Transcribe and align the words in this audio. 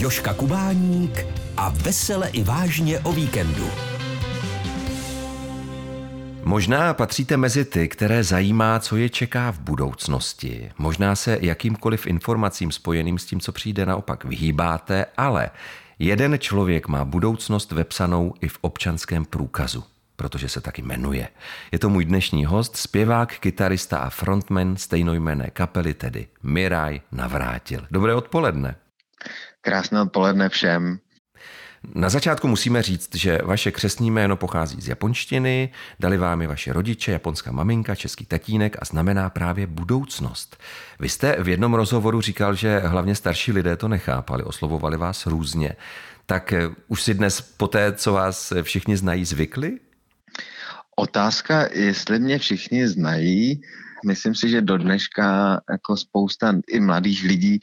Joška 0.00 0.34
Kubáník 0.34 1.26
a 1.56 1.68
vesele 1.68 2.28
i 2.28 2.42
vážně 2.42 3.00
o 3.00 3.12
víkendu. 3.12 3.70
Možná 6.42 6.94
patříte 6.94 7.36
mezi 7.36 7.64
ty, 7.64 7.88
které 7.88 8.24
zajímá, 8.24 8.78
co 8.78 8.96
je 8.96 9.08
čeká 9.08 9.52
v 9.52 9.60
budoucnosti. 9.60 10.70
Možná 10.78 11.16
se 11.16 11.38
jakýmkoliv 11.40 12.06
informacím 12.06 12.72
spojeným 12.72 13.18
s 13.18 13.24
tím, 13.24 13.40
co 13.40 13.52
přijde, 13.52 13.86
naopak 13.86 14.24
vyhýbáte, 14.24 15.06
ale 15.16 15.50
jeden 15.98 16.38
člověk 16.38 16.88
má 16.88 17.04
budoucnost 17.04 17.72
vepsanou 17.72 18.34
i 18.40 18.48
v 18.48 18.58
občanském 18.60 19.24
průkazu 19.24 19.84
protože 20.16 20.48
se 20.48 20.60
taky 20.60 20.82
jmenuje. 20.82 21.28
Je 21.72 21.78
to 21.78 21.88
můj 21.88 22.04
dnešní 22.04 22.44
host, 22.44 22.76
zpěvák, 22.76 23.38
kytarista 23.38 23.98
a 23.98 24.10
frontman 24.10 24.76
stejnojmené 24.76 25.50
kapely, 25.50 25.94
tedy 25.94 26.26
Miraj 26.42 27.00
Navrátil. 27.12 27.86
Dobré 27.90 28.14
odpoledne. 28.14 28.76
Krásné 29.60 30.02
odpoledne 30.02 30.48
všem. 30.48 30.98
Na 31.94 32.08
začátku 32.08 32.48
musíme 32.48 32.82
říct, 32.82 33.14
že 33.14 33.38
vaše 33.44 33.70
křesní 33.70 34.10
jméno 34.10 34.36
pochází 34.36 34.80
z 34.80 34.88
japonštiny, 34.88 35.72
dali 36.00 36.18
vám 36.18 36.42
je 36.42 36.48
vaše 36.48 36.72
rodiče, 36.72 37.12
japonská 37.12 37.52
maminka, 37.52 37.94
český 37.94 38.26
tatínek 38.26 38.76
a 38.80 38.84
znamená 38.84 39.30
právě 39.30 39.66
budoucnost. 39.66 40.56
Vy 41.00 41.08
jste 41.08 41.36
v 41.42 41.48
jednom 41.48 41.74
rozhovoru 41.74 42.20
říkal, 42.20 42.54
že 42.54 42.78
hlavně 42.78 43.14
starší 43.14 43.52
lidé 43.52 43.76
to 43.76 43.88
nechápali, 43.88 44.42
oslovovali 44.42 44.96
vás 44.96 45.26
různě. 45.26 45.72
Tak 46.26 46.52
eh, 46.52 46.68
už 46.88 47.02
si 47.02 47.14
dnes 47.14 47.40
po 47.40 47.68
té, 47.68 47.92
co 47.92 48.12
vás 48.12 48.52
všichni 48.62 48.96
znají, 48.96 49.24
zvykli? 49.24 49.78
Otázka, 50.96 51.68
jestli 51.72 52.18
mě 52.18 52.38
všichni 52.38 52.88
znají, 52.88 53.60
myslím 54.06 54.34
si, 54.34 54.48
že 54.48 54.60
do 54.60 54.78
dneška 54.78 55.60
jako 55.70 55.96
spousta 55.96 56.54
i 56.68 56.80
mladých 56.80 57.24
lidí 57.24 57.60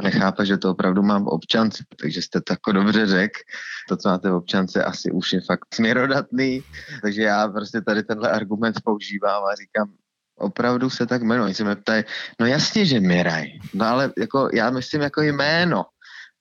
nechápe, 0.00 0.46
že 0.46 0.58
to 0.58 0.70
opravdu 0.70 1.02
mám 1.02 1.24
v 1.24 1.28
občance, 1.28 1.84
takže 2.00 2.22
jste 2.22 2.40
to 2.40 2.52
jako 2.52 2.72
dobře 2.72 3.06
řekl. 3.06 3.40
To, 3.88 3.96
co 3.96 4.08
máte 4.08 4.30
v 4.30 4.34
občance, 4.34 4.84
asi 4.84 5.10
už 5.10 5.32
je 5.32 5.40
fakt 5.40 5.74
směrodatný, 5.74 6.62
takže 7.02 7.22
já 7.22 7.48
prostě 7.48 7.80
tady 7.80 8.02
tenhle 8.02 8.30
argument 8.30 8.80
používám 8.84 9.44
a 9.44 9.54
říkám, 9.54 9.94
opravdu 10.36 10.90
se 10.90 11.06
tak 11.06 11.22
jmenuji. 11.22 11.44
Oni 11.44 11.54
se 11.54 11.64
mě 11.64 11.76
ptají, 11.76 12.04
no 12.40 12.46
jasně, 12.46 12.84
že 12.84 13.00
Miraj, 13.00 13.46
no 13.74 13.86
ale 13.86 14.12
jako, 14.18 14.48
já 14.52 14.70
myslím 14.70 15.00
jako 15.00 15.22
jméno, 15.22 15.84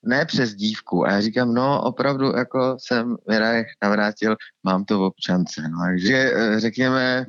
ne 0.05 0.25
přes 0.25 0.53
dívku. 0.55 1.05
A 1.05 1.11
já 1.11 1.21
říkám, 1.21 1.53
no 1.53 1.81
opravdu 1.83 2.37
jako 2.37 2.77
jsem 2.79 3.15
Miraj 3.29 3.63
navrátil, 3.83 4.35
mám 4.63 4.85
to 4.85 4.99
v 4.99 5.01
občance. 5.01 5.61
No, 5.61 5.77
takže 5.85 6.33
eh, 6.35 6.59
řekněme, 6.59 7.25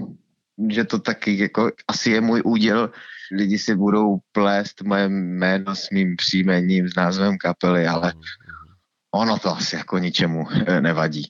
že 0.69 0.85
to 0.85 0.99
taky 0.99 1.39
jako 1.39 1.71
asi 1.89 2.11
je 2.11 2.21
můj 2.21 2.43
úděl. 2.45 2.91
Lidi 3.33 3.59
si 3.59 3.75
budou 3.75 4.19
plést 4.33 4.83
moje 4.83 5.09
jméno 5.09 5.77
s 5.77 5.91
mým 5.91 6.17
příjmením, 6.17 6.89
s 6.89 6.95
názvem 6.95 7.39
kapely, 7.39 7.87
ale 7.87 8.13
ono 9.15 9.39
to 9.39 9.57
asi 9.57 9.77
jako 9.77 9.99
ničemu 9.99 10.47
eh, 10.67 10.81
nevadí. 10.81 11.29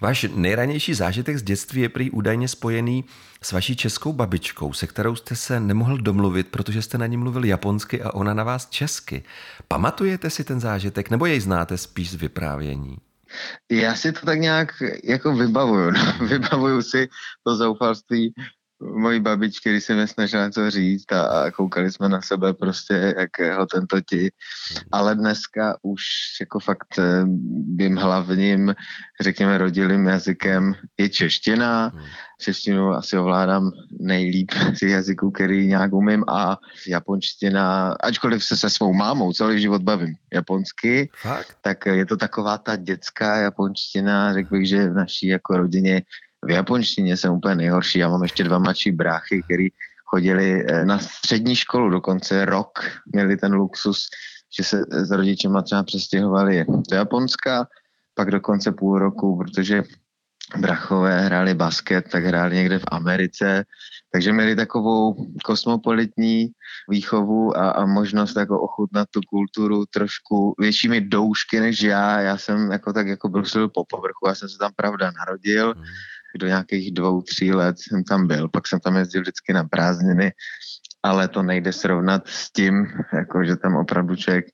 Váš 0.00 0.26
nejranější 0.34 0.94
zážitek 0.94 1.36
z 1.36 1.42
dětství 1.42 1.80
je 1.80 1.88
prý 1.88 2.10
údajně 2.10 2.48
spojený 2.48 3.04
s 3.42 3.52
vaší 3.52 3.76
českou 3.76 4.12
babičkou, 4.12 4.72
se 4.72 4.86
kterou 4.86 5.16
jste 5.16 5.36
se 5.36 5.60
nemohl 5.60 5.98
domluvit, 5.98 6.48
protože 6.48 6.82
jste 6.82 6.98
na 6.98 7.06
ní 7.06 7.16
mluvil 7.16 7.44
japonsky 7.44 8.02
a 8.02 8.14
ona 8.14 8.34
na 8.34 8.44
vás 8.44 8.68
česky. 8.70 9.22
Pamatujete 9.68 10.30
si 10.30 10.44
ten 10.44 10.60
zážitek 10.60 11.10
nebo 11.10 11.26
jej 11.26 11.40
znáte 11.40 11.76
spíš 11.76 12.10
z 12.10 12.14
vyprávění? 12.14 12.96
Já 13.70 13.94
si 13.94 14.12
to 14.12 14.26
tak 14.26 14.38
nějak 14.38 14.72
jako 15.04 15.36
vybavuju. 15.36 15.90
No. 15.90 16.12
Vybavuju 16.26 16.82
si 16.82 17.08
to 17.46 17.56
zoufalství 17.56 18.34
mojí 18.80 19.20
babičky, 19.20 19.70
když 19.70 19.84
se 19.84 19.94
mi 19.94 20.08
snažila 20.08 20.46
něco 20.46 20.70
říct 20.70 21.12
a, 21.12 21.22
a 21.22 21.50
koukali 21.50 21.92
jsme 21.92 22.08
na 22.08 22.22
sebe 22.22 22.54
prostě, 22.54 23.14
jak 23.18 23.58
ho 23.58 23.66
tento 23.66 24.00
ti. 24.00 24.30
Ale 24.92 25.14
dneska 25.14 25.76
už 25.82 26.02
jako 26.40 26.60
fakt 26.60 26.94
tím 27.78 27.98
eh, 27.98 28.00
hlavním, 28.00 28.74
řekněme, 29.20 29.58
rodilým 29.58 30.06
jazykem 30.06 30.74
je 30.98 31.08
čeština. 31.08 31.92
Hmm. 31.94 32.04
Češtinu 32.40 32.90
asi 32.90 33.18
ovládám 33.18 33.70
nejlíp 34.00 34.50
z 34.78 34.82
jazyků, 34.82 35.30
který 35.30 35.66
nějak 35.66 35.92
umím 35.92 36.24
a 36.28 36.58
japonština, 36.88 37.96
ačkoliv 38.00 38.44
se 38.44 38.56
se 38.56 38.70
svou 38.70 38.92
mámou 38.92 39.32
celý 39.32 39.60
život 39.60 39.82
bavím 39.82 40.14
japonsky, 40.32 41.10
Fakt? 41.16 41.56
tak 41.62 41.86
je 41.86 42.06
to 42.06 42.16
taková 42.16 42.58
ta 42.58 42.76
dětská 42.76 43.36
japonština, 43.36 44.34
řekl 44.34 44.48
bych, 44.50 44.68
že 44.68 44.90
v 44.90 44.94
naší 44.94 45.26
jako 45.26 45.56
rodině 45.56 46.02
v 46.46 46.50
japonštině 46.50 47.16
jsem 47.16 47.32
úplně 47.32 47.54
nejhorší. 47.54 47.98
Já 47.98 48.08
mám 48.08 48.22
ještě 48.22 48.44
dva 48.44 48.58
mladší 48.58 48.92
bráchy, 48.92 49.42
který 49.42 49.68
chodili 50.04 50.64
eh, 50.66 50.84
na 50.84 50.98
střední 50.98 51.56
školu, 51.56 51.90
dokonce 51.90 52.44
rok 52.44 52.78
měli 53.12 53.36
ten 53.36 53.52
luxus, 53.52 54.08
že 54.58 54.64
se 54.64 54.82
s 54.90 55.10
rodičema 55.10 55.62
třeba 55.62 55.82
přestěhovali 55.82 56.64
do 56.90 56.96
Japonska, 56.96 57.66
pak 58.14 58.30
dokonce 58.30 58.72
půl 58.72 58.98
roku, 58.98 59.38
protože 59.38 59.82
brachové 60.56 61.20
hráli 61.20 61.54
basket, 61.54 62.08
tak 62.10 62.24
hráli 62.24 62.56
někde 62.56 62.78
v 62.78 62.84
Americe, 62.90 63.64
takže 64.12 64.32
měli 64.32 64.56
takovou 64.56 65.26
kosmopolitní 65.44 66.48
výchovu 66.88 67.58
a, 67.58 67.70
a 67.70 67.86
možnost 67.86 68.36
jako 68.36 68.60
ochutnat 68.60 69.08
tu 69.10 69.20
kulturu 69.20 69.84
trošku 69.86 70.54
většími 70.58 71.00
doušky 71.00 71.60
než 71.60 71.82
já. 71.82 72.20
Já 72.20 72.38
jsem 72.38 72.72
jako 72.72 72.92
tak 72.92 73.06
jako 73.06 73.28
brusil 73.28 73.68
po 73.68 73.84
povrchu, 73.84 74.28
já 74.28 74.34
jsem 74.34 74.48
se 74.48 74.58
tam 74.58 74.72
pravda 74.76 75.10
narodil, 75.10 75.74
mm 75.76 75.84
do 76.36 76.46
nějakých 76.46 76.94
dvou, 76.94 77.22
tří 77.22 77.52
let 77.52 77.76
jsem 77.78 78.04
tam 78.04 78.26
byl, 78.26 78.48
pak 78.48 78.66
jsem 78.66 78.80
tam 78.80 78.96
jezdil 78.96 79.22
vždycky 79.22 79.52
na 79.52 79.64
prázdniny, 79.64 80.32
ale 81.02 81.28
to 81.28 81.42
nejde 81.42 81.72
srovnat 81.72 82.28
s 82.28 82.52
tím, 82.52 82.86
jako 83.12 83.44
že 83.44 83.56
tam 83.56 83.76
opravdu 83.76 84.16
člověk 84.16 84.46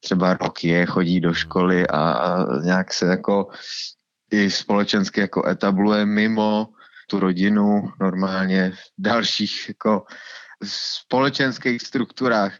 třeba 0.00 0.34
rok 0.34 0.64
je, 0.64 0.86
chodí 0.86 1.20
do 1.20 1.34
školy 1.34 1.86
a, 1.86 2.12
a 2.12 2.58
nějak 2.62 2.94
se 2.94 3.06
jako 3.06 3.48
i 4.30 4.50
společensky 4.50 5.20
jako 5.20 5.48
etabluje 5.48 6.06
mimo 6.06 6.68
tu 7.06 7.20
rodinu 7.20 7.92
normálně 8.00 8.70
v 8.70 8.78
dalších 8.98 9.68
jako 9.68 10.04
společenských 10.64 11.82
strukturách 11.82 12.52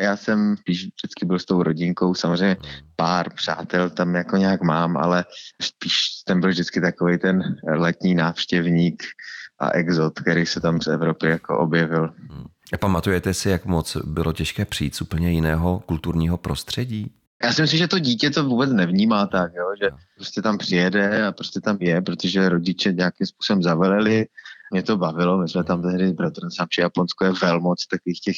já 0.00 0.16
jsem 0.16 0.56
spíš 0.56 0.84
vždycky 0.84 1.26
byl 1.26 1.38
s 1.38 1.44
tou 1.44 1.62
rodinkou, 1.62 2.14
samozřejmě 2.14 2.56
pár 2.96 3.32
přátel 3.34 3.90
tam 3.90 4.14
jako 4.14 4.36
nějak 4.36 4.62
mám, 4.62 4.96
ale 4.96 5.24
spíš 5.62 5.92
jsem 6.28 6.40
byl 6.40 6.50
vždycky 6.50 6.80
takový 6.80 7.18
ten 7.18 7.42
letní 7.68 8.14
návštěvník 8.14 9.02
a 9.58 9.70
exot, 9.70 10.20
který 10.20 10.46
se 10.46 10.60
tam 10.60 10.80
z 10.80 10.86
Evropy 10.86 11.26
jako 11.26 11.58
objevil. 11.58 12.12
Hmm. 12.30 12.44
A 12.72 12.78
pamatujete 12.78 13.34
si, 13.34 13.48
jak 13.48 13.64
moc 13.64 13.96
bylo 13.96 14.32
těžké 14.32 14.64
přijít 14.64 14.94
z 14.94 15.00
úplně 15.00 15.30
jiného 15.30 15.82
kulturního 15.86 16.36
prostředí? 16.36 17.10
Já 17.42 17.52
si 17.52 17.62
myslím, 17.62 17.78
že 17.78 17.88
to 17.88 17.98
dítě 17.98 18.30
to 18.30 18.44
vůbec 18.44 18.72
nevnímá 18.72 19.26
tak, 19.26 19.52
jo? 19.54 19.66
že 19.82 19.90
no. 19.90 19.96
prostě 20.14 20.42
tam 20.42 20.58
přijede 20.58 21.26
a 21.26 21.32
prostě 21.32 21.60
tam 21.60 21.76
je, 21.80 22.02
protože 22.02 22.48
rodiče 22.48 22.92
nějakým 22.92 23.26
způsobem 23.26 23.62
zaveleli, 23.62 24.26
mě 24.72 24.82
to 24.82 24.96
bavilo, 24.96 25.38
my 25.38 25.48
jsme 25.48 25.64
tam 25.64 25.82
tehdy, 25.82 26.12
protože 26.12 26.46
sám 26.56 26.66
Japonsko 26.78 27.24
je 27.24 27.32
velmoc 27.42 27.86
takových 27.86 28.20
těch 28.20 28.36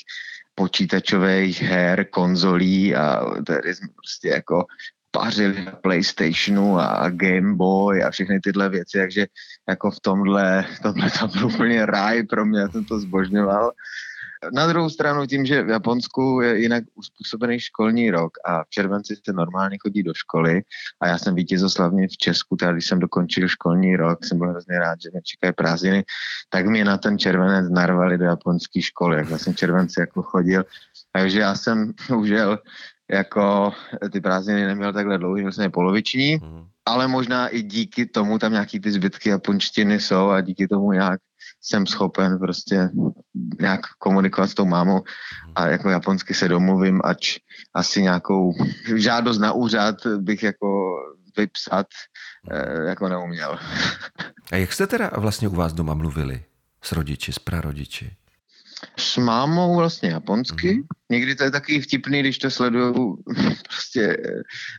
počítačových 0.58 1.62
her, 1.62 2.04
konzolí 2.10 2.94
a 2.94 3.22
tady 3.46 3.74
jsme 3.74 3.88
prostě 3.94 4.28
jako 4.28 4.66
pařili 5.10 5.64
na 5.64 5.72
Playstationu 5.72 6.78
a 6.78 7.10
Game 7.10 7.54
Boy 7.54 8.02
a 8.02 8.10
všechny 8.10 8.40
tyhle 8.40 8.68
věci, 8.68 8.98
takže 8.98 9.26
jako 9.68 9.90
v 9.90 10.00
tomhle, 10.00 10.66
tomhle 10.82 11.10
to 11.10 11.28
byl 11.28 11.46
úplně 11.46 11.86
ráj 11.86 12.22
pro 12.22 12.46
mě, 12.46 12.60
já 12.60 12.68
jsem 12.68 12.84
to 12.84 13.00
zbožňoval 13.00 13.70
na 14.52 14.66
druhou 14.66 14.90
stranu 14.90 15.26
tím, 15.26 15.46
že 15.46 15.62
v 15.62 15.68
Japonsku 15.68 16.40
je 16.40 16.58
jinak 16.58 16.84
uspůsobený 16.94 17.60
školní 17.60 18.10
rok 18.10 18.32
a 18.44 18.64
v 18.64 18.68
červenci 18.68 19.16
se 19.24 19.32
normálně 19.32 19.78
chodí 19.82 20.02
do 20.02 20.14
školy 20.14 20.62
a 21.00 21.08
já 21.08 21.18
jsem 21.18 21.34
vítězoslavně 21.34 22.08
v 22.08 22.16
Česku, 22.16 22.56
teda 22.56 22.72
když 22.72 22.86
jsem 22.86 22.98
dokončil 22.98 23.48
školní 23.48 23.96
rok, 23.96 24.24
jsem 24.24 24.38
byl 24.38 24.48
hrozně 24.48 24.78
rád, 24.78 25.00
že 25.02 25.10
mě 25.12 25.20
čekají 25.24 25.52
prázdniny, 25.52 26.04
tak 26.48 26.66
mě 26.66 26.84
na 26.84 26.98
ten 26.98 27.18
červenec 27.18 27.70
narvali 27.70 28.18
do 28.18 28.24
japonské 28.24 28.82
školy, 28.82 29.16
jak 29.16 29.40
jsem 29.40 29.54
červenci 29.54 30.00
jako 30.00 30.22
chodil, 30.22 30.64
takže 31.12 31.40
já 31.40 31.54
jsem 31.54 31.92
užil 32.16 32.58
jako 33.10 33.72
ty 34.12 34.20
prázdniny 34.20 34.66
neměl 34.66 34.92
takhle 34.92 35.18
dlouhý, 35.18 35.42
měl 35.42 35.52
jsem 35.52 35.64
je 35.64 35.70
poloviční, 35.70 36.36
mm. 36.36 36.66
ale 36.86 37.08
možná 37.08 37.48
i 37.48 37.62
díky 37.62 38.06
tomu 38.06 38.38
tam 38.38 38.52
nějaký 38.52 38.80
ty 38.80 38.92
zbytky 38.92 39.28
japonštiny 39.28 40.00
jsou 40.00 40.28
a 40.28 40.40
díky 40.40 40.68
tomu 40.68 40.92
nějak 40.92 41.20
jsem 41.62 41.86
schopen 41.86 42.38
prostě 42.38 42.88
nějak 43.60 43.80
komunikovat 43.98 44.46
s 44.46 44.54
tou 44.54 44.66
mámou 44.66 45.02
a 45.54 45.66
jako 45.66 45.90
japonsky 45.90 46.34
se 46.34 46.48
domluvím, 46.48 47.00
ač 47.04 47.38
asi 47.74 48.02
nějakou 48.02 48.52
žádost 48.96 49.38
na 49.38 49.52
úřad 49.52 49.96
bych 50.18 50.42
jako 50.42 50.96
vypsat 51.36 51.86
eh, 52.50 52.88
jako 52.88 53.08
neuměl. 53.08 53.58
A 54.52 54.56
jak 54.56 54.72
jste 54.72 54.86
teda 54.86 55.10
vlastně 55.16 55.48
u 55.48 55.54
vás 55.54 55.72
doma 55.72 55.94
mluvili 55.94 56.44
s 56.82 56.92
rodiči, 56.92 57.32
s 57.32 57.38
prarodiči? 57.38 58.16
S 58.96 59.16
mámou 59.16 59.76
vlastně 59.76 60.10
japonsky. 60.10 60.74
Mm-hmm. 60.74 60.86
Někdy 61.10 61.34
to 61.34 61.44
je 61.44 61.50
takový 61.50 61.80
vtipný, 61.80 62.20
když 62.20 62.38
to 62.38 62.50
sledují 62.50 63.16
prostě 63.68 64.16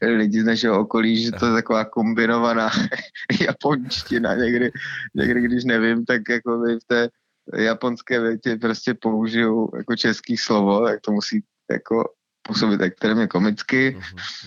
eh, 0.01 0.07
lidi 0.07 0.41
z 0.41 0.45
našeho 0.45 0.79
okolí, 0.79 1.23
že 1.23 1.31
to 1.31 1.45
je 1.45 1.53
taková 1.53 1.85
kombinovaná 1.85 2.69
japonština. 3.41 4.35
Někdy, 4.35 4.71
někdy, 5.15 5.41
když 5.41 5.63
nevím, 5.63 6.05
tak 6.05 6.21
jako 6.29 6.59
v 6.59 6.87
té 6.87 7.09
japonské 7.55 8.19
větě 8.21 8.55
prostě 8.55 8.93
použiju 8.93 9.69
jako 9.77 9.95
český 9.95 10.37
slovo, 10.37 10.85
tak 10.85 11.01
to 11.01 11.11
musí 11.11 11.43
jako 11.71 12.03
působit 12.41 12.81
extrémně 12.81 13.27
komicky. 13.27 13.97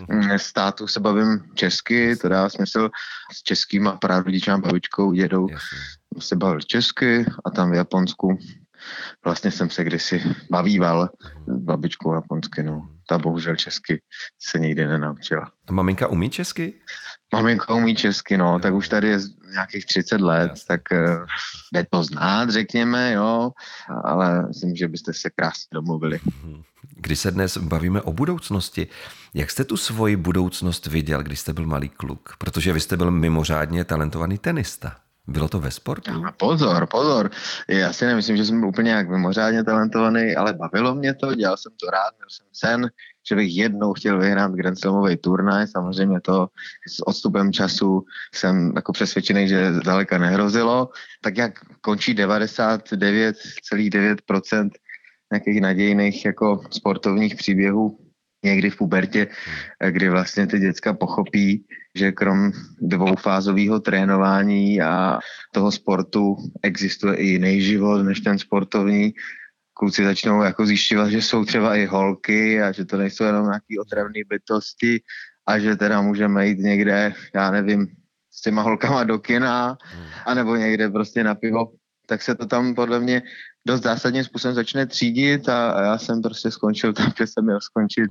Mm-hmm. 0.01 0.39
Státu 0.39 0.87
se 0.87 1.01
bavím 1.01 1.43
česky, 1.55 2.17
to 2.17 2.29
dá 2.29 2.49
smysl 2.49 2.91
s 3.33 3.43
českýma 3.43 3.97
prarodičem, 3.97 4.61
babičkou, 4.61 5.13
dědou. 5.13 5.49
Jasně. 5.51 5.79
Se 6.19 6.37
bavil 6.37 6.61
česky 6.61 7.27
a 7.45 7.51
tam 7.51 7.71
v 7.71 7.75
Japonsku 7.75 8.39
vlastně 9.25 9.51
jsem 9.51 9.71
se 9.71 9.85
kdysi 9.85 10.23
bavíval 10.51 11.09
s 11.47 11.59
babičkou 11.59 12.15
japonsky, 12.15 12.63
no. 12.63 12.89
Ta 13.09 13.19
bohužel 13.19 13.57
česky 13.57 14.03
se 14.39 14.59
nikdy 14.59 14.87
nenaučila. 14.87 15.53
A 15.69 15.73
maminka 15.73 16.07
umí 16.07 16.31
česky? 16.31 16.75
Maminka 17.35 17.75
umí 17.75 17.97
česky, 17.97 18.37
no, 18.37 18.59
tak 18.59 18.75
už 18.75 18.89
tady 18.89 19.09
je 19.09 19.19
nějakých 19.53 19.87
30 19.87 20.21
let, 20.21 20.53
tak 20.69 20.81
uh, 20.93 20.99
jde 21.75 21.87
to 21.91 22.05
znát, 22.05 22.51
řekněme, 22.51 23.13
jo, 23.13 23.51
ale 24.05 24.47
myslím, 24.49 24.77
že 24.77 24.89
byste 24.89 25.13
se 25.15 25.31
krásně 25.31 25.69
domluvili. 25.73 26.21
Když 26.97 27.19
se 27.19 27.31
dnes 27.31 27.57
bavíme 27.57 28.01
o 28.01 28.13
budoucnosti, 28.13 28.87
jak 29.35 29.51
jste 29.51 29.65
tu 29.65 29.77
svoji 29.77 30.17
budoucnost 30.17 30.87
viděl, 30.87 31.23
když 31.23 31.41
jste 31.41 31.53
byl 31.53 31.67
malý 31.67 31.89
kluk? 31.89 32.35
Protože 32.39 32.73
vy 32.73 32.81
jste 32.81 32.97
byl 32.97 33.11
mimořádně 33.11 33.85
talentovaný 33.85 34.39
tenista. 34.39 34.97
Bylo 35.29 35.49
to 35.49 35.61
ve 35.61 35.71
sportu? 35.71 36.13
No, 36.13 36.33
pozor, 36.37 36.87
pozor. 36.87 37.31
Já 37.69 37.93
si 37.93 38.07
nemyslím, 38.07 38.37
že 38.37 38.45
jsem 38.45 38.65
úplně 38.65 38.91
jak 38.91 39.11
mimořádně 39.11 39.65
talentovaný, 39.65 40.37
ale 40.37 40.53
bavilo 40.53 40.95
mě 40.95 41.15
to, 41.15 41.35
dělal 41.35 41.57
jsem 41.57 41.73
to 41.81 41.91
rád, 41.91 42.15
měl 42.19 42.29
jsem 42.31 42.47
sen, 42.53 42.91
že 43.29 43.35
bych 43.35 43.57
jednou 43.57 43.93
chtěl 43.93 44.19
vyhrát 44.19 44.53
Grand 44.53 44.79
Slamový 44.79 45.17
turnaj. 45.17 45.67
Samozřejmě 45.67 46.21
to 46.21 46.47
s 46.89 47.07
odstupem 47.07 47.53
času 47.53 48.05
jsem 48.35 48.73
jako 48.77 48.93
přesvědčený, 48.93 49.49
že 49.49 49.75
zdaleka 49.75 50.19
nehrozilo. 50.19 50.89
Tak 51.21 51.37
jak 51.37 51.61
končí 51.81 52.15
99,9% 52.15 54.71
nějakých 55.33 55.61
nadějných 55.61 56.25
jako 56.25 56.61
sportovních 56.71 57.35
příběhů, 57.35 57.99
někdy 58.43 58.71
v 58.71 58.77
pubertě, 58.77 59.27
kdy 59.91 60.09
vlastně 60.09 60.47
ty 60.47 60.59
děcka 60.59 60.95
pochopí, 60.95 61.65
že 61.95 62.13
krom 62.13 62.53
dvoufázového 62.81 63.81
trénování 63.81 64.81
a 64.81 65.19
toho 65.53 65.73
sportu 65.73 66.37
existuje 66.63 67.15
i 67.15 67.27
jiný 67.27 67.63
život 67.63 68.03
než 68.03 68.21
ten 68.21 68.39
sportovní. 68.39 69.15
Kluci 69.75 70.05
začnou 70.05 70.43
jako 70.43 70.67
zjišťovat, 70.67 71.11
že 71.11 71.23
jsou 71.23 71.45
třeba 71.45 71.77
i 71.77 71.87
holky 71.87 72.63
a 72.63 72.73
že 72.73 72.85
to 72.85 72.97
nejsou 72.97 73.25
jenom 73.25 73.45
nějaké 73.45 73.81
otravné 73.81 74.21
bytosti 74.29 75.01
a 75.47 75.59
že 75.59 75.77
teda 75.77 76.01
můžeme 76.03 76.47
jít 76.47 76.59
někde, 76.59 77.15
já 77.35 77.51
nevím, 77.51 77.87
s 78.31 78.41
těma 78.41 78.63
holkama 78.63 79.05
do 79.05 79.19
kina, 79.19 79.77
anebo 80.27 80.57
někde 80.57 80.91
prostě 80.91 81.25
na 81.25 81.35
pivo, 81.35 81.73
tak 82.07 82.23
se 82.23 82.35
to 82.35 82.47
tam 82.47 82.75
podle 82.75 83.01
mě 83.01 83.23
dost 83.67 83.83
zásadním 83.83 84.25
způsobem 84.25 84.55
začne 84.55 84.87
třídit 84.87 85.49
a, 85.49 85.83
já 85.83 85.99
jsem 85.99 86.23
prostě 86.23 86.51
skončil 86.51 86.93
tam, 86.93 87.13
kde 87.17 87.27
jsem 87.27 87.45
měl 87.45 87.61
skončit. 87.61 88.11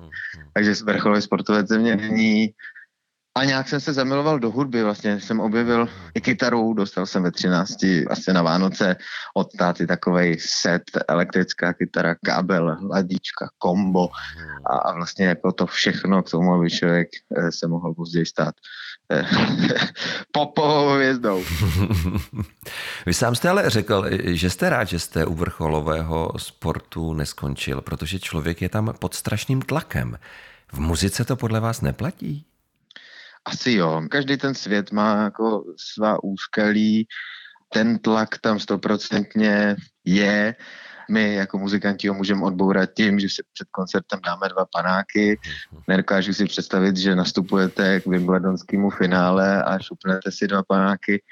Takže 0.53 0.73
vrcholový 0.83 1.21
sportovec 1.21 1.67
země 1.67 1.95
není 1.95 2.53
a 3.35 3.43
nějak 3.43 3.69
jsem 3.69 3.79
se 3.79 3.93
zamiloval 3.93 4.39
do 4.39 4.51
hudby, 4.51 4.83
vlastně 4.83 5.19
jsem 5.19 5.39
objevil 5.39 5.87
i 6.13 6.21
kytaru, 6.21 6.73
dostal 6.73 7.05
jsem 7.05 7.23
ve 7.23 7.31
13, 7.31 7.83
asi 8.09 8.33
na 8.33 8.41
Vánoce 8.41 8.95
od 9.33 9.47
táty 9.57 9.87
takovej 9.87 10.37
set, 10.39 10.83
elektrická 11.07 11.73
kytara, 11.73 12.15
kabel, 12.25 12.77
ladička, 12.89 13.49
kombo 13.57 14.09
a, 14.65 14.77
a 14.77 14.95
vlastně 14.95 15.25
jako 15.25 15.51
to 15.51 15.65
všechno 15.65 16.23
k 16.23 16.29
tomu, 16.29 16.53
aby 16.53 16.69
člověk 16.69 17.09
eh, 17.37 17.51
se 17.51 17.67
mohl 17.67 17.93
později 17.93 18.25
stát 18.25 18.55
eh, 19.11 19.25
popovou 20.31 20.89
hvězdou. 20.89 21.43
Vy 23.05 23.13
sám 23.13 23.35
jste 23.35 23.49
ale 23.49 23.69
řekl, 23.69 24.05
že 24.23 24.49
jste 24.49 24.69
rád, 24.69 24.83
že 24.83 24.99
jste 24.99 25.25
u 25.25 25.33
vrcholového 25.33 26.31
sportu 26.37 27.13
neskončil, 27.13 27.81
protože 27.81 28.19
člověk 28.19 28.61
je 28.61 28.69
tam 28.69 28.93
pod 28.99 29.13
strašným 29.13 29.61
tlakem. 29.61 30.17
V 30.73 30.79
muzice 30.79 31.25
to 31.25 31.35
podle 31.35 31.59
vás 31.59 31.81
neplatí? 31.81 32.50
Asi 33.45 33.71
jo. 33.71 34.01
Každý 34.11 34.37
ten 34.37 34.55
svět 34.55 34.91
má 34.91 35.23
jako 35.23 35.63
svá 35.77 36.23
úskalí, 36.23 37.07
ten 37.73 37.99
tlak 37.99 38.37
tam 38.41 38.59
stoprocentně 38.59 39.75
je. 40.05 40.55
My 41.09 41.35
jako 41.35 41.57
muzikanti 41.57 42.07
ho 42.07 42.13
můžeme 42.13 42.43
odbourat 42.43 42.89
tím, 42.93 43.19
že 43.19 43.29
si 43.29 43.43
před 43.53 43.67
koncertem 43.71 44.19
dáme 44.25 44.49
dva 44.49 44.65
panáky. 44.65 45.39
Nedokážu 45.87 46.33
si 46.33 46.45
představit, 46.45 46.97
že 46.97 47.15
nastupujete 47.15 47.99
k 47.99 48.05
Wimbledonskému 48.05 48.89
finále 48.89 49.63
a 49.63 49.79
šupnete 49.79 50.31
si 50.31 50.47
dva 50.47 50.63
panáky. 50.63 51.23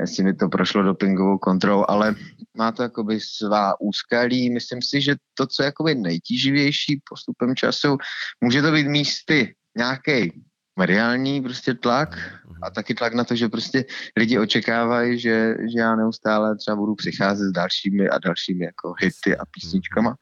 Jestli 0.00 0.24
mi 0.24 0.34
to 0.34 0.48
prošlo 0.48 0.82
dopingovou 0.82 1.38
kontrolou, 1.38 1.84
ale 1.88 2.14
má 2.56 2.72
to 2.72 2.82
jakoby 2.82 3.20
svá 3.20 3.80
úskalí. 3.80 4.50
Myslím 4.50 4.82
si, 4.82 5.00
že 5.00 5.16
to, 5.34 5.46
co 5.46 5.62
je 5.62 5.64
jakoby 5.64 5.94
nejtíživější 5.94 7.00
postupem 7.10 7.56
času, 7.56 7.96
může 8.40 8.62
to 8.62 8.72
být 8.72 8.86
místy 8.86 9.54
nějaký 9.76 10.42
mediální 10.76 11.42
prostě 11.42 11.74
tlak 11.74 12.18
a 12.62 12.70
taky 12.70 12.94
tlak 12.94 13.14
na 13.14 13.24
to, 13.24 13.36
že 13.36 13.48
prostě 13.48 13.84
lidi 14.16 14.38
očekávají, 14.38 15.18
že, 15.18 15.54
že 15.72 15.78
já 15.78 15.96
neustále 15.96 16.56
třeba 16.56 16.76
budu 16.76 16.94
přicházet 16.94 17.48
s 17.48 17.52
dalšími 17.52 18.08
a 18.08 18.18
dalšími 18.18 18.64
jako 18.64 18.94
hity 18.98 19.36
a 19.36 19.44
písničkama. 19.44 20.14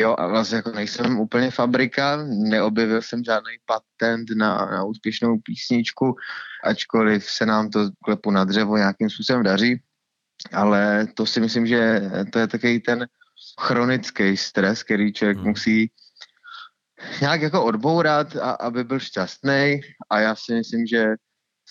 Jo, 0.00 0.14
a 0.18 0.26
vlastně 0.26 0.56
jako 0.56 0.70
nejsem 0.70 1.20
úplně 1.20 1.50
fabrika, 1.50 2.18
neobjevil 2.26 3.02
jsem 3.02 3.24
žádný 3.24 3.52
patent 3.66 4.30
na, 4.36 4.66
na 4.66 4.84
úspěšnou 4.84 5.38
písničku, 5.38 6.16
ačkoliv 6.64 7.24
se 7.24 7.46
nám 7.46 7.70
to 7.70 7.90
klepu 8.04 8.30
na 8.30 8.44
dřevo 8.44 8.76
nějakým 8.76 9.10
způsobem 9.10 9.42
daří, 9.42 9.82
ale 10.52 11.06
to 11.14 11.26
si 11.26 11.40
myslím, 11.40 11.66
že 11.66 12.10
to 12.32 12.38
je 12.38 12.46
takový 12.46 12.80
ten 12.80 13.06
chronický 13.60 14.36
stres, 14.36 14.82
který 14.82 15.12
člověk 15.12 15.38
hmm. 15.38 15.48
musí 15.48 15.90
nějak 17.20 17.42
jako 17.42 17.64
odbourat, 17.64 18.36
a, 18.36 18.50
aby 18.50 18.84
byl 18.84 18.98
šťastný 18.98 19.80
a 20.10 20.20
já 20.20 20.34
si 20.34 20.54
myslím, 20.54 20.86
že 20.86 21.14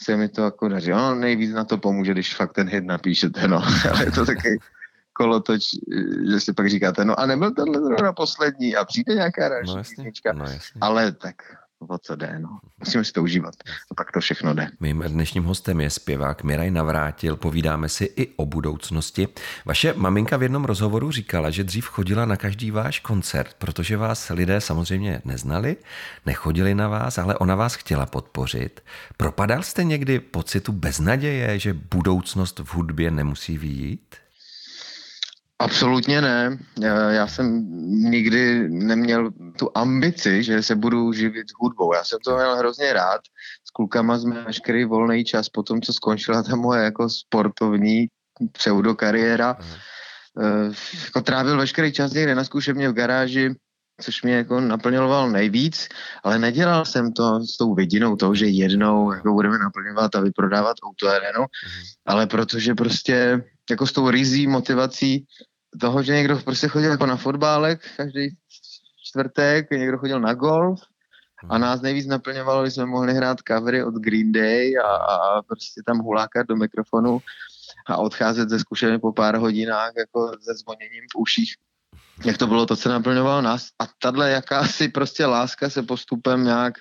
se 0.03 0.17
mi 0.17 0.29
to 0.29 0.43
jako 0.43 0.67
daří. 0.67 0.93
Ono 0.93 1.15
nejvíc 1.15 1.51
na 1.51 1.65
to 1.65 1.77
pomůže, 1.77 2.11
když 2.11 2.35
fakt 2.35 2.53
ten 2.53 2.69
hit 2.69 2.85
napíšete, 2.85 3.47
no. 3.47 3.63
Ale 3.91 4.05
je 4.05 4.11
to 4.11 4.25
taky 4.25 4.59
kolotoč, 5.13 5.61
že 6.31 6.39
si 6.39 6.53
pak 6.53 6.69
říkáte, 6.69 7.05
no 7.05 7.19
a 7.19 7.25
nebyl 7.25 7.51
tenhle 7.51 7.81
zrovna 7.81 8.13
poslední 8.13 8.75
a 8.75 8.85
přijde 8.85 9.15
nějaká 9.15 9.49
další 9.49 9.75
no 9.75 9.83
písnička. 9.83 10.33
No 10.33 10.45
ale 10.81 11.11
tak 11.11 11.35
o 11.87 11.97
co 11.97 12.15
jde, 12.15 12.39
no. 12.39 12.59
Musíme 12.79 13.03
si 13.03 13.11
to 13.11 13.23
užívat. 13.23 13.55
A 13.91 13.95
pak 13.95 14.11
to 14.11 14.19
všechno 14.19 14.53
jde. 14.53 14.67
Mým 14.79 15.03
dnešním 15.07 15.43
hostem 15.43 15.81
je 15.81 15.89
zpěvák 15.89 16.43
Miraj 16.43 16.71
Navrátil. 16.71 17.35
Povídáme 17.35 17.89
si 17.89 18.03
i 18.15 18.27
o 18.35 18.45
budoucnosti. 18.45 19.27
Vaše 19.65 19.93
maminka 19.93 20.37
v 20.37 20.43
jednom 20.43 20.65
rozhovoru 20.65 21.11
říkala, 21.11 21.49
že 21.49 21.63
dřív 21.63 21.85
chodila 21.85 22.25
na 22.25 22.35
každý 22.35 22.71
váš 22.71 22.99
koncert, 22.99 23.53
protože 23.53 23.97
vás 23.97 24.29
lidé 24.29 24.61
samozřejmě 24.61 25.21
neznali, 25.25 25.77
nechodili 26.25 26.75
na 26.75 26.87
vás, 26.87 27.17
ale 27.17 27.37
ona 27.37 27.55
vás 27.55 27.75
chtěla 27.75 28.05
podpořit. 28.05 28.83
Propadal 29.17 29.63
jste 29.63 29.83
někdy 29.83 30.19
pocitu 30.19 30.71
beznaděje, 30.71 31.59
že 31.59 31.73
budoucnost 31.73 32.59
v 32.59 32.73
hudbě 32.73 33.11
nemusí 33.11 33.57
výjít? 33.57 34.15
Absolutně 35.59 36.21
ne. 36.21 36.57
Já 37.09 37.27
jsem 37.27 37.65
nikdy 38.09 38.69
neměl 38.69 39.31
tu 39.59 39.69
ambici, 39.75 40.43
že 40.43 40.63
se 40.63 40.75
budu 40.75 41.13
živit 41.13 41.47
hudbou. 41.59 41.93
Já 41.93 42.03
jsem 42.03 42.19
to 42.25 42.35
měl 42.35 42.55
hrozně 42.55 42.93
rád. 42.93 43.21
S 43.67 43.71
klukama 43.71 44.19
jsme 44.19 44.43
veškerý 44.43 44.85
volný 44.85 45.25
čas 45.25 45.49
po 45.49 45.63
tom, 45.63 45.81
co 45.81 45.93
skončila 45.93 46.43
ta 46.43 46.55
moje 46.55 46.83
jako 46.83 47.09
sportovní 47.09 48.07
pseudokariéra. 48.51 49.57
Uh, 50.33 50.73
jako 51.03 51.21
trávil 51.21 51.57
veškerý 51.57 51.93
čas 51.93 52.13
někde 52.13 52.35
na 52.35 52.43
zkušebně 52.43 52.89
v 52.89 52.93
garáži, 52.93 53.55
což 54.01 54.23
mě 54.23 54.33
jako 54.33 54.61
naplňoval 54.61 55.29
nejvíc, 55.29 55.87
ale 56.23 56.39
nedělal 56.39 56.85
jsem 56.85 57.13
to 57.13 57.39
s 57.45 57.57
tou 57.57 57.75
vidinou 57.75 58.15
toho, 58.15 58.35
že 58.35 58.45
jednou 58.45 59.11
jako 59.11 59.33
budeme 59.33 59.57
naplňovat 59.57 60.15
a 60.15 60.19
vyprodávat 60.19 60.77
autoarenu, 60.83 61.41
mm. 61.41 61.83
ale 62.05 62.27
protože 62.27 62.75
prostě 62.75 63.43
jako 63.69 63.87
s 63.87 63.91
tou 63.91 64.09
rizí 64.09 64.47
motivací 64.47 65.25
toho, 65.81 66.03
že 66.03 66.13
někdo 66.13 66.37
prostě 66.37 66.67
chodil 66.67 66.91
jako 66.91 67.05
na 67.05 67.15
fotbálek 67.15 67.81
každý 67.97 68.35
čtvrtek, 69.03 69.71
někdo 69.71 69.97
chodil 69.97 70.19
na 70.19 70.33
golf 70.33 70.81
a 71.49 71.57
mhm. 71.57 71.61
nás 71.61 71.81
nejvíc 71.81 72.07
naplňovalo, 72.07 72.65
že 72.65 72.71
jsme 72.71 72.85
mohli 72.85 73.13
hrát 73.13 73.37
covery 73.47 73.83
od 73.83 73.93
Green 73.93 74.31
Day 74.31 74.77
a, 74.77 74.95
a 74.95 75.41
prostě 75.41 75.81
tam 75.85 75.99
hulákat 75.99 76.47
do 76.47 76.55
mikrofonu 76.55 77.19
a 77.87 77.97
odcházet 77.97 78.49
ze 78.49 78.59
zkušeně 78.59 78.99
po 78.99 79.13
pár 79.13 79.37
hodinách 79.37 79.91
jako 79.97 80.31
se 80.41 80.53
zvoněním 80.53 81.03
v 81.13 81.19
uších. 81.19 81.53
Jak 82.25 82.37
to 82.37 82.47
bylo 82.47 82.65
to, 82.65 82.75
co 82.75 82.89
naplňovalo 82.89 83.41
nás. 83.41 83.69
A 83.79 83.83
tahle 84.01 84.31
jakási 84.31 84.87
prostě 84.87 85.25
láska 85.25 85.69
se 85.69 85.83
postupem 85.83 86.43
nějak 86.43 86.73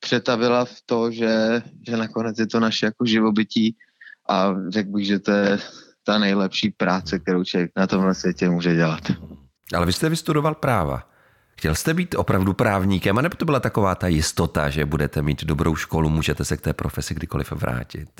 přetavila 0.00 0.64
v 0.64 0.76
to, 0.86 1.10
že, 1.10 1.62
že 1.88 1.96
nakonec 1.96 2.38
je 2.38 2.46
to 2.46 2.60
naše 2.60 2.86
jako 2.86 3.06
živobytí 3.06 3.76
a 4.28 4.54
řekl 4.68 4.90
bych, 4.90 5.06
že 5.06 5.18
to 5.18 5.30
je 5.30 5.58
ta 6.10 6.18
nejlepší 6.18 6.70
práce, 6.70 7.18
kterou 7.18 7.44
člověk 7.44 7.70
na 7.76 7.86
tomhle 7.86 8.14
světě 8.14 8.50
může 8.50 8.74
dělat. 8.74 9.00
Ale 9.74 9.86
vy 9.86 9.92
jste 9.92 10.08
vystudoval 10.08 10.54
práva. 10.54 11.08
Chtěl 11.58 11.74
jste 11.74 11.94
být 11.94 12.14
opravdu 12.14 12.52
právníkem, 12.52 13.18
anebo 13.18 13.36
to 13.36 13.44
byla 13.44 13.60
taková 13.60 13.94
ta 13.94 14.06
jistota, 14.08 14.70
že 14.70 14.86
budete 14.86 15.22
mít 15.22 15.44
dobrou 15.44 15.76
školu, 15.76 16.08
můžete 16.08 16.44
se 16.44 16.56
k 16.56 16.60
té 16.60 16.72
profesi 16.72 17.14
kdykoliv 17.14 17.52
vrátit? 17.52 18.10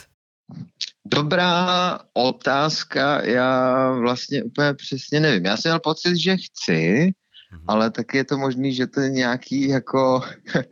Dobrá 1.06 1.98
otázka, 2.12 3.24
já 3.24 3.90
vlastně 3.92 4.44
úplně 4.44 4.74
přesně 4.74 5.20
nevím. 5.20 5.44
Já 5.44 5.56
jsem 5.56 5.70
měl 5.70 5.80
pocit, 5.80 6.16
že 6.16 6.36
chci, 6.36 7.10
mm-hmm. 7.52 7.64
ale 7.68 7.90
taky 7.90 8.16
je 8.16 8.24
to 8.24 8.38
možný, 8.38 8.74
že 8.74 8.86
to 8.86 9.00
je 9.00 9.10
nějaký 9.10 9.68
jako 9.68 10.22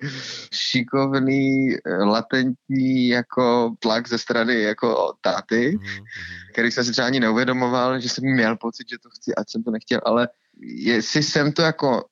šikovný, 0.53 1.77
latentní 2.05 3.09
jako 3.09 3.75
tlak 3.79 4.09
ze 4.09 4.19
strany 4.19 4.63
jako 4.63 5.13
táty, 5.21 5.77
mm-hmm. 5.77 6.05
který 6.53 6.71
jsem 6.71 6.85
si 6.85 6.93
třeba 6.93 7.07
ani 7.07 7.21
neuvědomoval, 7.21 8.01
že 8.01 8.09
jsem 8.09 8.25
měl 8.25 8.57
pocit, 8.57 8.89
že 8.89 8.97
to 9.03 9.11
chci, 9.11 9.35
ať 9.35 9.51
jsem 9.51 9.63
to 9.63 9.71
nechtěl, 9.71 10.01
ale 10.05 10.29
jestli 10.61 11.23
jsem 11.23 11.53
to 11.53 11.63
jako 11.63 12.05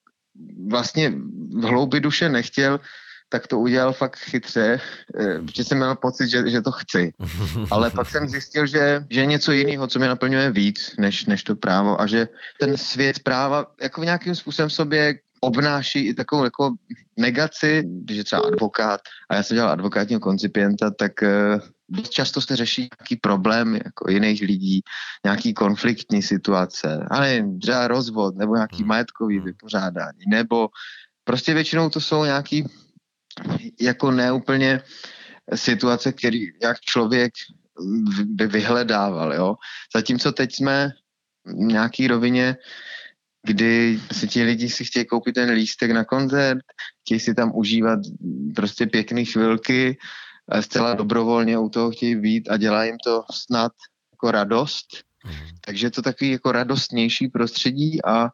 vlastně 0.70 1.10
v 1.50 1.62
hloubi 1.62 2.00
duše 2.00 2.28
nechtěl, 2.28 2.80
tak 3.28 3.46
to 3.46 3.58
udělal 3.58 3.92
fakt 3.92 4.16
chytře, 4.16 4.80
eh, 5.20 5.40
protože 5.42 5.64
jsem 5.64 5.78
měl 5.78 5.94
pocit, 5.94 6.28
že, 6.28 6.50
že 6.50 6.62
to 6.62 6.72
chci. 6.72 7.12
Ale 7.70 7.90
pak 7.90 8.08
jsem 8.08 8.28
zjistil, 8.28 8.66
že, 8.66 9.04
že 9.10 9.20
je 9.20 9.26
něco 9.26 9.52
jiného, 9.52 9.86
co 9.86 9.98
mě 9.98 10.08
naplňuje 10.08 10.50
víc, 10.50 10.94
než, 10.98 11.26
než 11.26 11.42
to 11.42 11.56
právo 11.56 12.00
a 12.00 12.06
že 12.06 12.28
ten 12.60 12.76
svět 12.76 13.18
práva 13.18 13.66
jako 13.80 14.00
v 14.00 14.04
nějakým 14.04 14.34
způsobem 14.34 14.70
sobě 14.70 15.14
obnáší 15.40 16.06
i 16.06 16.14
takovou 16.14 16.44
jako 16.44 16.74
negaci, 17.16 17.84
když 17.86 18.18
je 18.18 18.24
třeba 18.24 18.42
advokát 18.42 19.00
a 19.30 19.34
já 19.34 19.42
jsem 19.42 19.54
dělal 19.54 19.70
advokátního 19.70 20.20
koncipienta, 20.20 20.90
tak 20.90 21.12
uh, 21.22 21.60
dost 21.88 22.10
často 22.10 22.40
se 22.40 22.56
řeší 22.56 22.88
nějaký 23.00 23.16
problém 23.16 23.74
jako 23.74 24.10
jiných 24.10 24.42
lidí, 24.42 24.80
nějaký 25.24 25.54
konfliktní 25.54 26.22
situace, 26.22 27.06
ale 27.10 27.44
třeba 27.62 27.88
rozvod 27.88 28.36
nebo 28.36 28.54
nějaký 28.54 28.78
hmm. 28.78 28.88
majetkový 28.88 29.36
hmm. 29.36 29.44
vypořádání, 29.44 30.24
nebo 30.28 30.68
prostě 31.24 31.54
většinou 31.54 31.90
to 31.90 32.00
jsou 32.00 32.24
nějaký 32.24 32.66
jako 33.80 34.10
neúplně 34.10 34.80
situace, 35.54 36.12
který 36.12 36.46
jak 36.62 36.80
člověk 36.80 37.32
by 38.24 38.46
vyhledával, 38.46 39.34
jo. 39.34 39.54
Zatímco 39.96 40.32
teď 40.32 40.54
jsme 40.54 40.90
v 41.44 41.52
nějaký 41.52 42.08
rovině, 42.08 42.56
kdy 43.46 44.00
si 44.12 44.28
ti 44.28 44.42
lidi 44.42 44.70
si 44.70 44.84
chtějí 44.84 45.06
koupit 45.06 45.34
ten 45.34 45.50
lístek 45.50 45.90
na 45.90 46.04
koncert, 46.04 46.62
chtějí 47.04 47.20
si 47.20 47.34
tam 47.34 47.52
užívat 47.54 47.98
prostě 48.54 48.86
pěkné 48.86 49.24
chvilky, 49.24 49.98
zcela 50.60 50.94
dobrovolně 50.94 51.58
u 51.58 51.68
toho 51.68 51.90
chtějí 51.90 52.16
být 52.16 52.48
a 52.48 52.56
dělá 52.56 52.84
jim 52.84 52.96
to 53.04 53.24
snad 53.32 53.72
jako 54.12 54.30
radost. 54.30 54.86
Mm. 55.24 55.32
Takže 55.60 55.86
je 55.86 55.90
to 55.90 56.02
takový 56.02 56.30
jako 56.30 56.52
radostnější 56.52 57.28
prostředí 57.28 58.04
a, 58.04 58.28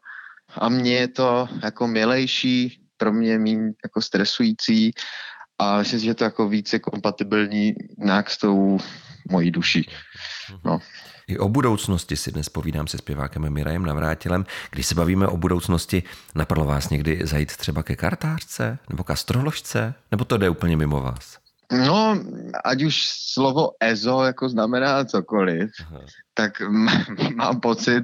a 0.55 0.69
mně 0.69 0.93
je 0.93 1.07
to 1.07 1.47
jako 1.63 1.87
milejší, 1.87 2.82
pro 2.97 3.13
mě 3.13 3.39
méně 3.39 3.71
jako 3.83 4.01
stresující 4.01 4.91
a 5.59 5.77
myslím 5.77 5.99
si, 5.99 6.05
že 6.05 6.13
to 6.13 6.23
jako 6.23 6.49
více 6.49 6.79
kompatibilní 6.79 7.73
nějak 7.97 8.29
s 8.29 8.37
tou 8.37 8.79
mojí 9.31 9.51
duší. 9.51 9.89
No. 10.65 10.79
I 11.27 11.37
o 11.37 11.49
budoucnosti 11.49 12.17
si 12.17 12.31
dnes 12.31 12.49
povídám 12.49 12.87
se 12.87 12.97
zpěvákem 12.97 13.49
Mirajem 13.49 13.85
Navrátilem. 13.85 14.45
Když 14.71 14.85
se 14.85 14.95
bavíme 14.95 15.27
o 15.27 15.37
budoucnosti, 15.37 16.03
napadlo 16.35 16.65
vás 16.65 16.89
někdy 16.89 17.19
zajít 17.23 17.57
třeba 17.57 17.83
ke 17.83 17.95
kartářce 17.95 18.77
nebo 18.89 19.03
k 19.03 19.09
astroložce? 19.09 19.93
Nebo 20.11 20.25
to 20.25 20.37
jde 20.37 20.49
úplně 20.49 20.77
mimo 20.77 21.01
vás? 21.01 21.37
No, 21.71 22.19
ať 22.63 22.83
už 22.83 23.09
slovo 23.33 23.71
EZO 23.79 24.23
jako 24.23 24.49
znamená 24.49 25.05
cokoliv, 25.05 25.71
Aha. 25.79 25.99
tak 26.33 26.61
mám 27.35 27.59
pocit, 27.59 28.03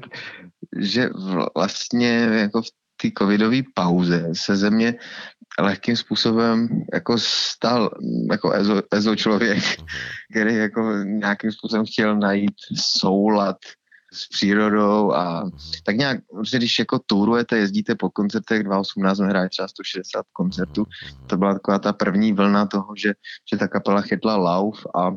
že 0.79 1.09
vlastně 1.55 2.13
jako 2.17 2.61
v 2.61 2.71
té 3.01 3.09
covidové 3.17 3.57
pauze 3.73 4.29
se 4.33 4.55
země 4.55 4.95
lehkým 5.59 5.95
způsobem 5.95 6.67
jako 6.93 7.17
stal 7.17 7.89
jako 8.31 8.51
ezo, 8.51 8.81
ezo 8.91 9.15
člověk, 9.15 9.57
uh-huh. 9.57 9.85
který 10.31 10.55
jako 10.55 10.93
nějakým 11.03 11.51
způsobem 11.51 11.85
chtěl 11.85 12.15
najít 12.17 12.55
soulad 12.75 13.57
s 14.13 14.27
přírodou 14.27 15.13
a 15.13 15.43
mhm. 15.43 15.51
tak 15.83 15.97
nějak, 15.97 16.19
protože 16.31 16.57
když 16.57 16.79
jako 16.79 16.99
tourujete, 17.05 17.57
jezdíte 17.57 17.95
po 17.95 18.09
koncertech, 18.09 18.63
2018 18.63 19.17
jsme 19.17 19.27
hráli 19.27 19.49
třeba 19.49 19.67
160 19.67 20.25
koncertů, 20.33 20.81
mhm. 20.81 21.27
to 21.27 21.37
byla 21.37 21.53
taková 21.53 21.79
ta 21.79 21.93
první 21.93 22.33
vlna 22.33 22.65
toho, 22.65 22.93
že, 22.97 23.13
že 23.51 23.57
ta 23.57 23.67
kapela 23.67 24.01
chytla 24.01 24.35
lauf 24.35 24.85
a 24.95 25.11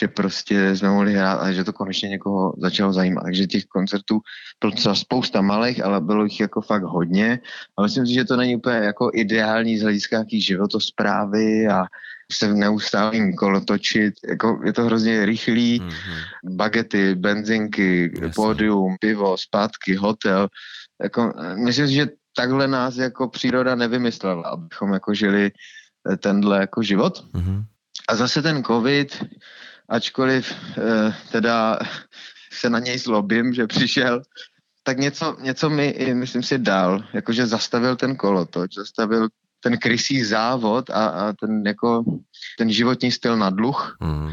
že 0.00 0.08
prostě 0.08 0.76
jsme 0.76 0.88
mohli 0.88 1.14
hrát 1.14 1.34
a 1.34 1.52
že 1.52 1.64
to 1.64 1.72
konečně 1.72 2.08
někoho 2.08 2.54
začalo 2.58 2.92
zajímat. 2.92 3.22
Takže 3.22 3.46
těch 3.46 3.64
koncertů 3.64 4.20
bylo 4.60 4.72
třeba 4.72 4.94
spousta 4.94 5.40
malých, 5.40 5.84
ale 5.84 6.00
bylo 6.00 6.24
jich 6.24 6.40
jako 6.40 6.60
fakt 6.60 6.82
hodně 6.82 7.40
a 7.78 7.82
myslím 7.82 8.06
si, 8.06 8.12
že 8.12 8.24
to 8.24 8.36
není 8.36 8.56
úplně 8.56 8.76
jako 8.76 9.10
ideální 9.14 9.78
z 9.78 9.82
hlediska 9.82 10.16
nějaký 10.16 10.40
životosprávy 10.40 11.68
a 11.68 11.84
se 12.32 12.54
neustále 12.54 13.32
kolotočit, 13.32 14.14
jako 14.28 14.60
je 14.64 14.72
to 14.72 14.84
hrozně 14.84 15.26
rychlý, 15.26 15.80
mm-hmm. 15.80 16.56
bagety, 16.56 17.14
benzinky, 17.14 18.12
Jasně. 18.14 18.32
pódium, 18.34 18.96
pivo, 19.00 19.36
zpátky, 19.38 19.94
hotel, 19.94 20.48
jako, 21.02 21.32
myslím 21.54 21.88
si, 21.88 21.94
že 21.94 22.06
takhle 22.36 22.68
nás 22.68 22.96
jako 22.96 23.28
příroda 23.28 23.74
nevymyslela, 23.74 24.48
abychom 24.48 24.92
jako 24.92 25.14
žili 25.14 25.50
eh, 26.12 26.16
tenhle 26.16 26.60
jako 26.60 26.82
život. 26.82 27.24
Mm-hmm. 27.34 27.64
A 28.08 28.16
zase 28.16 28.42
ten 28.42 28.64
covid, 28.64 29.24
ačkoliv 29.88 30.52
eh, 30.78 31.14
teda 31.32 31.78
se 32.52 32.70
na 32.70 32.78
něj 32.78 32.98
zlobím, 32.98 33.54
že 33.54 33.66
přišel, 33.66 34.22
tak 34.82 34.98
něco, 34.98 35.36
něco 35.40 35.70
mi, 35.70 36.14
myslím 36.14 36.42
si, 36.42 36.58
dal, 36.58 37.04
jakože 37.12 37.46
zastavil 37.46 37.96
ten 37.96 38.16
kolotoč, 38.16 38.74
zastavil 38.74 39.28
ten 39.60 39.78
krysý 39.78 40.24
závod 40.24 40.90
a, 40.90 41.06
a 41.06 41.32
ten, 41.32 41.62
jako, 41.66 42.04
ten 42.58 42.72
životní 42.72 43.12
styl 43.12 43.36
na 43.36 43.50
dluh. 43.50 43.96
Mm. 44.00 44.30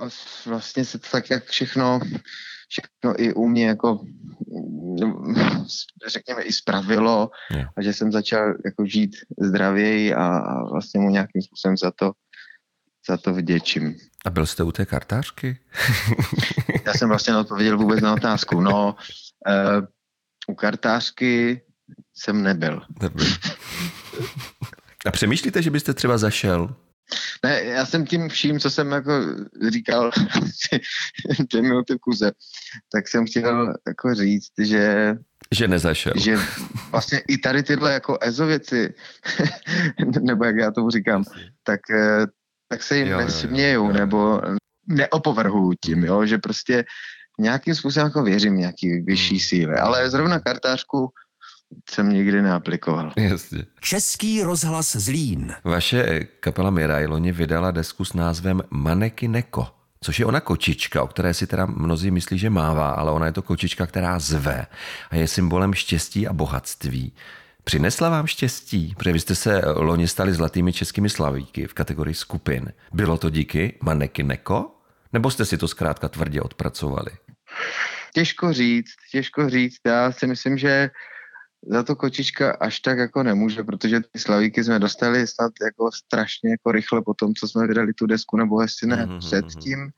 A 0.00 0.08
vlastně 0.46 0.84
se 0.84 0.98
to 0.98 1.08
tak 1.12 1.30
jak 1.30 1.44
všechno, 1.44 2.00
všechno 2.68 3.22
i 3.22 3.34
u 3.34 3.48
mě 3.48 3.66
jako 3.66 4.00
řekněme 6.06 6.42
i 6.42 6.52
spravilo 6.52 7.30
yeah. 7.54 7.68
a 7.76 7.82
že 7.82 7.92
jsem 7.92 8.12
začal 8.12 8.54
jako 8.64 8.86
žít 8.86 9.16
zdravěji 9.40 10.14
a, 10.14 10.26
a 10.26 10.64
vlastně 10.64 11.00
mu 11.00 11.10
nějakým 11.10 11.42
způsobem 11.42 11.76
za 11.76 11.90
to 11.90 12.12
za 13.08 13.16
to 13.16 13.34
vděčím. 13.34 13.96
A 14.24 14.30
byl 14.30 14.46
jste 14.46 14.62
u 14.62 14.72
té 14.72 14.86
kartářky? 14.86 15.58
Já 16.86 16.94
jsem 16.94 17.08
vlastně 17.08 17.36
odpověděl 17.36 17.78
vůbec 17.78 18.00
na 18.00 18.14
otázku. 18.14 18.60
No, 18.60 18.96
uh, 19.48 19.86
u 20.46 20.54
kartářky 20.54 21.62
jsem 22.14 22.42
nebyl. 22.42 22.82
nebyl. 23.02 23.26
A 25.06 25.10
přemýšlíte, 25.10 25.62
že 25.62 25.70
byste 25.70 25.94
třeba 25.94 26.18
zašel? 26.18 26.74
Ne, 27.44 27.64
já 27.64 27.86
jsem 27.86 28.06
tím 28.06 28.28
vším, 28.28 28.60
co 28.60 28.70
jsem 28.70 28.92
jako 28.92 29.12
říkal 29.68 30.10
dvě 31.50 31.62
minuty 31.62 31.94
v 31.94 31.98
kuze, 31.98 32.32
tak 32.92 33.08
jsem 33.08 33.26
chtěl 33.26 33.74
jako 33.86 34.14
říct, 34.14 34.52
že 34.58 35.14
že 35.52 35.68
nezašel. 35.68 36.12
Že 36.16 36.36
vlastně 36.90 37.22
i 37.28 37.38
tady 37.38 37.62
tyhle 37.62 37.92
jako 37.92 38.18
EZO 38.20 38.46
věci, 38.46 38.94
nebo 40.20 40.44
jak 40.44 40.56
já 40.56 40.70
tomu 40.70 40.90
říkám, 40.90 41.24
tak, 41.62 41.80
eh, 41.90 42.26
tak 42.68 42.82
se 42.82 42.96
jim 42.98 43.08
jo, 43.08 43.18
nesměju, 43.18 43.82
jo, 43.82 43.86
jo. 43.86 43.92
nebo 43.92 44.40
neopovrhuju 44.86 45.72
tím, 45.84 46.04
jo, 46.04 46.26
že 46.26 46.38
prostě 46.38 46.84
nějakým 47.38 47.74
způsobem 47.74 48.06
jako 48.06 48.22
věřím 48.22 48.56
nějaký 48.56 49.00
vyšší 49.00 49.34
hmm. 49.34 49.40
síly, 49.40 49.74
ale 49.74 50.10
zrovna 50.10 50.40
kartářku 50.40 51.08
jsem 51.90 52.10
nikdy 52.10 52.42
neaplikoval. 52.42 53.12
Jasně. 53.16 53.64
Český 53.80 54.42
rozhlas 54.42 54.96
Zlín. 54.96 55.54
Vaše 55.64 56.20
kapela 56.40 56.70
Miraj 56.70 57.06
loni 57.06 57.32
vydala 57.32 57.70
desku 57.70 58.04
s 58.04 58.12
názvem 58.12 58.62
Maneky 58.70 59.28
Neko, 59.28 59.68
což 60.00 60.18
je 60.18 60.26
ona 60.26 60.40
kočička, 60.40 61.02
o 61.02 61.06
které 61.06 61.34
si 61.34 61.46
teda 61.46 61.66
mnozí 61.66 62.10
myslí, 62.10 62.38
že 62.38 62.50
mává, 62.50 62.90
ale 62.90 63.12
ona 63.12 63.26
je 63.26 63.32
to 63.32 63.42
kočička, 63.42 63.86
která 63.86 64.18
zve 64.18 64.66
a 65.10 65.16
je 65.16 65.28
symbolem 65.28 65.74
štěstí 65.74 66.28
a 66.28 66.32
bohatství. 66.32 67.12
Přinesla 67.64 68.08
vám 68.08 68.26
štěstí, 68.26 68.94
protože 68.98 69.12
vy 69.12 69.20
jste 69.20 69.34
se 69.34 69.62
loni 69.66 70.08
stali 70.08 70.32
zlatými 70.32 70.72
českými 70.72 71.10
slavíky 71.10 71.66
v 71.66 71.74
kategorii 71.74 72.14
skupin. 72.14 72.72
Bylo 72.92 73.18
to 73.18 73.30
díky 73.30 73.78
Maneky 73.82 74.22
Neko? 74.22 74.78
Nebo 75.12 75.30
jste 75.30 75.44
si 75.44 75.58
to 75.58 75.68
zkrátka 75.68 76.08
tvrdě 76.08 76.40
odpracovali? 76.40 77.10
Těžko 78.14 78.52
říct, 78.52 78.94
těžko 79.12 79.48
říct. 79.48 79.80
Já 79.86 80.12
si 80.12 80.26
myslím, 80.26 80.58
že 80.58 80.90
za 81.66 81.82
to 81.82 81.96
kočička 81.96 82.56
až 82.60 82.80
tak 82.80 82.98
jako 82.98 83.22
nemůže, 83.22 83.64
protože 83.64 84.00
ty 84.00 84.18
slavíky 84.18 84.64
jsme 84.64 84.78
dostali 84.78 85.26
snad 85.26 85.52
jako 85.62 85.90
strašně 85.92 86.50
jako 86.50 86.72
rychle 86.72 87.02
po 87.02 87.14
tom, 87.14 87.34
co 87.34 87.48
jsme 87.48 87.66
vydali 87.66 87.92
tu 87.92 88.06
desku, 88.06 88.36
nebo 88.36 88.62
jestli 88.62 88.86
ne 88.86 89.06
mm-hmm. 89.06 89.18
předtím, 89.18 89.90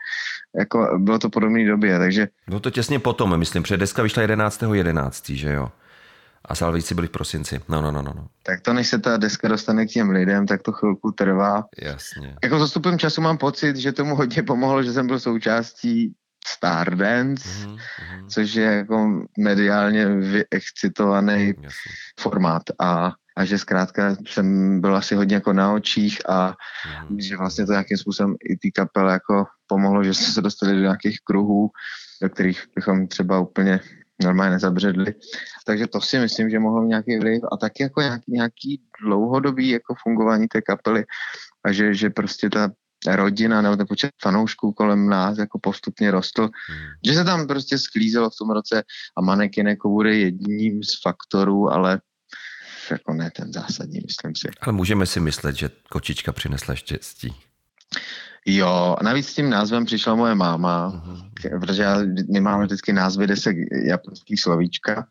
jako 0.59 0.99
bylo 0.99 1.19
to 1.19 1.31
podobné 1.31 1.67
době, 1.67 1.99
takže... 1.99 2.29
Bylo 2.49 2.61
to 2.61 2.71
těsně 2.71 2.99
potom, 2.99 3.39
myslím, 3.39 3.63
před 3.63 3.77
deska 3.77 4.03
vyšla 4.03 4.23
11.11., 4.23 4.75
11, 4.75 5.31
že 5.31 5.53
jo? 5.53 5.69
A 6.45 6.55
Salvíci 6.55 6.95
byli 6.95 7.07
v 7.07 7.11
prosinci. 7.11 7.61
No, 7.69 7.83
no, 7.83 7.93
no, 7.93 8.03
no, 8.03 8.13
no. 8.17 8.27
Tak 8.43 8.61
to, 8.61 8.73
než 8.73 8.89
se 8.89 8.99
ta 8.99 9.17
deska 9.17 9.49
dostane 9.49 9.87
k 9.87 9.91
těm 9.91 10.11
lidem, 10.11 10.47
tak 10.47 10.63
to 10.63 10.73
chvilku 10.73 11.13
trvá. 11.13 11.65
Jasně. 11.83 12.37
Jako 12.43 12.59
zastupem 12.59 12.99
času 12.99 13.21
mám 13.21 13.39
pocit, 13.39 13.77
že 13.77 13.93
tomu 13.93 14.17
hodně 14.17 14.43
pomohlo, 14.43 14.83
že 14.83 14.93
jsem 14.93 15.07
byl 15.07 15.21
součástí 15.21 16.15
Stardance, 16.47 17.49
mm-hmm. 17.49 17.79
což 18.29 18.55
je 18.55 18.65
jako 18.65 19.27
mediálně 19.39 20.07
vyexcitovaný 20.07 21.47
mm, 21.47 21.69
formát 22.21 22.63
a, 22.79 23.13
a 23.37 23.45
že 23.45 23.59
zkrátka 23.59 24.17
jsem 24.27 24.81
byl 24.81 24.97
asi 24.97 25.15
hodně 25.15 25.35
jako 25.35 25.53
na 25.53 25.73
očích 25.73 26.29
a 26.29 26.51
mm-hmm. 26.51 27.17
že 27.19 27.37
vlastně 27.37 27.67
to 27.67 27.73
nějakým 27.73 27.97
způsobem 27.97 28.35
i 28.51 28.57
ty 28.57 28.73
kapele 28.73 29.13
jako 29.13 29.45
pomohlo, 29.67 30.05
že 30.05 30.15
jsme 30.15 30.27
se 30.27 30.41
dostali 30.41 30.73
do 30.73 30.81
nějakých 30.81 31.19
kruhů, 31.25 31.71
do 32.23 32.29
kterých 32.29 32.65
bychom 32.75 33.09
třeba 33.09 33.41
úplně 33.41 33.81
normálně 34.23 34.51
nezabředli. 34.51 35.15
Takže 35.67 35.87
to 35.87 36.01
si 36.01 36.19
myslím, 36.19 36.51
že 36.51 36.59
mohlo 36.59 36.85
nějaký 36.85 37.19
vliv 37.19 37.43
a 37.53 37.57
taky 37.57 37.83
jako 37.83 38.01
nějaký, 38.01 38.25
nějaký 38.29 38.83
dlouhodobý 39.03 39.69
jako 39.69 39.95
fungování 40.03 40.49
té 40.49 40.63
kapely 40.63 41.05
a 41.65 41.73
že, 41.73 41.95
že 41.95 42.11
prostě 42.11 42.51
ta 42.51 42.71
rodina 43.07 43.63
nebo 43.63 43.77
ten 43.77 43.87
počet 43.87 44.11
fanoušků 44.23 44.73
kolem 44.73 45.09
nás 45.09 45.39
jako 45.39 45.59
postupně 45.59 46.11
rostl, 46.11 46.43
hmm. 46.43 46.79
že 47.07 47.15
se 47.15 47.25
tam 47.25 47.47
prostě 47.47 47.79
sklízelo 47.79 48.31
v 48.31 48.37
tom 48.39 48.51
roce 48.51 48.83
a 49.17 49.21
manekin 49.23 49.69
jako 49.69 49.89
bude 49.89 50.17
jedním 50.17 50.83
z 50.83 51.03
faktorů, 51.03 51.71
ale 51.73 52.01
jako 52.91 53.13
ne 53.13 53.31
ten 53.31 53.53
zásadní, 53.53 54.01
myslím 54.07 54.35
si. 54.37 54.49
Ale 54.61 54.73
můžeme 54.73 55.07
si 55.07 55.21
myslet, 55.21 55.57
že 55.57 55.71
kočička 55.91 56.33
přinesla 56.33 56.75
štěstí. 56.75 57.35
Jo, 58.47 58.97
a 59.01 59.05
navíc 59.05 59.29
s 59.29 59.35
tím 59.35 59.51
názvem 59.51 59.85
přišla 59.85 60.15
moje 60.15 60.35
máma, 60.35 60.93
uh-huh. 60.93 61.61
protože 61.61 61.83
já, 61.83 61.99
my 62.33 62.41
máme 62.41 62.65
vždycky 62.65 62.93
názvy 62.93 63.27
desek 63.27 63.57
japonský 63.85 64.37
slovíčka. 64.37 65.07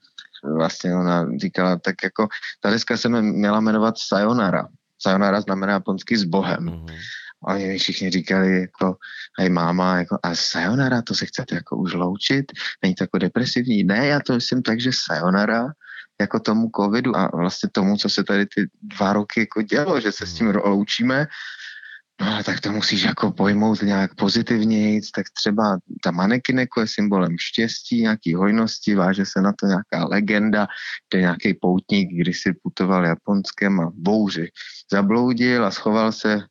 Vlastně 0.58 0.96
ona 0.96 1.38
říkala, 1.38 1.80
tak 1.80 1.96
jako 2.04 2.28
ta 2.62 2.70
deska 2.70 2.98
se 2.98 3.10
měla 3.10 3.60
jmenovat 3.60 3.96
Sayonara. 3.98 4.68
Sayonara 5.00 5.42
znamená 5.42 5.74
japonsky 5.74 6.18
s 6.18 6.24
Bohem. 6.24 6.66
Uh-huh. 6.66 7.00
A 7.48 7.54
oni 7.54 7.78
všichni 7.78 8.10
říkali, 8.10 8.62
jako, 8.62 8.96
hej 9.40 9.50
máma, 9.50 9.98
jako, 9.98 10.18
a 10.24 10.36
sayonara, 10.36 11.02
to 11.02 11.16
se 11.16 11.26
chcete 11.26 11.56
jako 11.56 11.78
už 11.78 11.94
loučit? 11.94 12.46
Není 12.84 12.96
to 12.96 13.04
jako 13.04 13.18
depresivní? 13.18 13.84
Ne, 13.84 14.08
já 14.08 14.20
to 14.20 14.34
myslím 14.34 14.62
tak, 14.62 14.82
že 14.82 14.92
sayonara, 14.94 15.68
jako 16.22 16.40
tomu 16.40 16.70
covidu 16.76 17.18
a 17.18 17.30
vlastně 17.34 17.70
tomu, 17.72 17.98
co 17.98 18.10
se 18.10 18.24
tady 18.24 18.46
ty 18.46 18.70
dva 18.82 19.14
roky 19.14 19.40
jako 19.40 19.62
dělo, 19.62 20.00
že 20.00 20.12
se 20.12 20.26
s 20.26 20.34
tím 20.34 20.54
loučíme, 20.66 21.28
No 22.22 22.44
tak 22.44 22.60
to 22.60 22.72
musíš 22.72 23.04
jako 23.04 23.32
pojmout 23.32 23.82
nějak 23.82 24.16
pozitivněji, 24.16 25.02
tak 25.16 25.26
třeba 25.38 25.78
ta 26.04 26.12
manekineko 26.12 26.82
je 26.82 26.88
symbolem 26.88 27.38
štěstí, 27.40 28.02
nějaký 28.02 28.34
hojnosti, 28.34 28.96
váže 28.96 29.26
se 29.26 29.42
na 29.42 29.54
to 29.60 29.66
nějaká 29.66 30.08
legenda, 30.08 30.68
kde 31.10 31.22
nějaký 31.22 31.54
poutník 31.54 32.10
když 32.12 32.42
si 32.42 32.54
putoval 32.64 33.06
Japonskem 33.06 33.80
a 33.80 33.92
bouři 33.94 34.50
zabloudil 34.92 35.66
a 35.66 35.72
schoval 35.72 36.12
se 36.12 36.42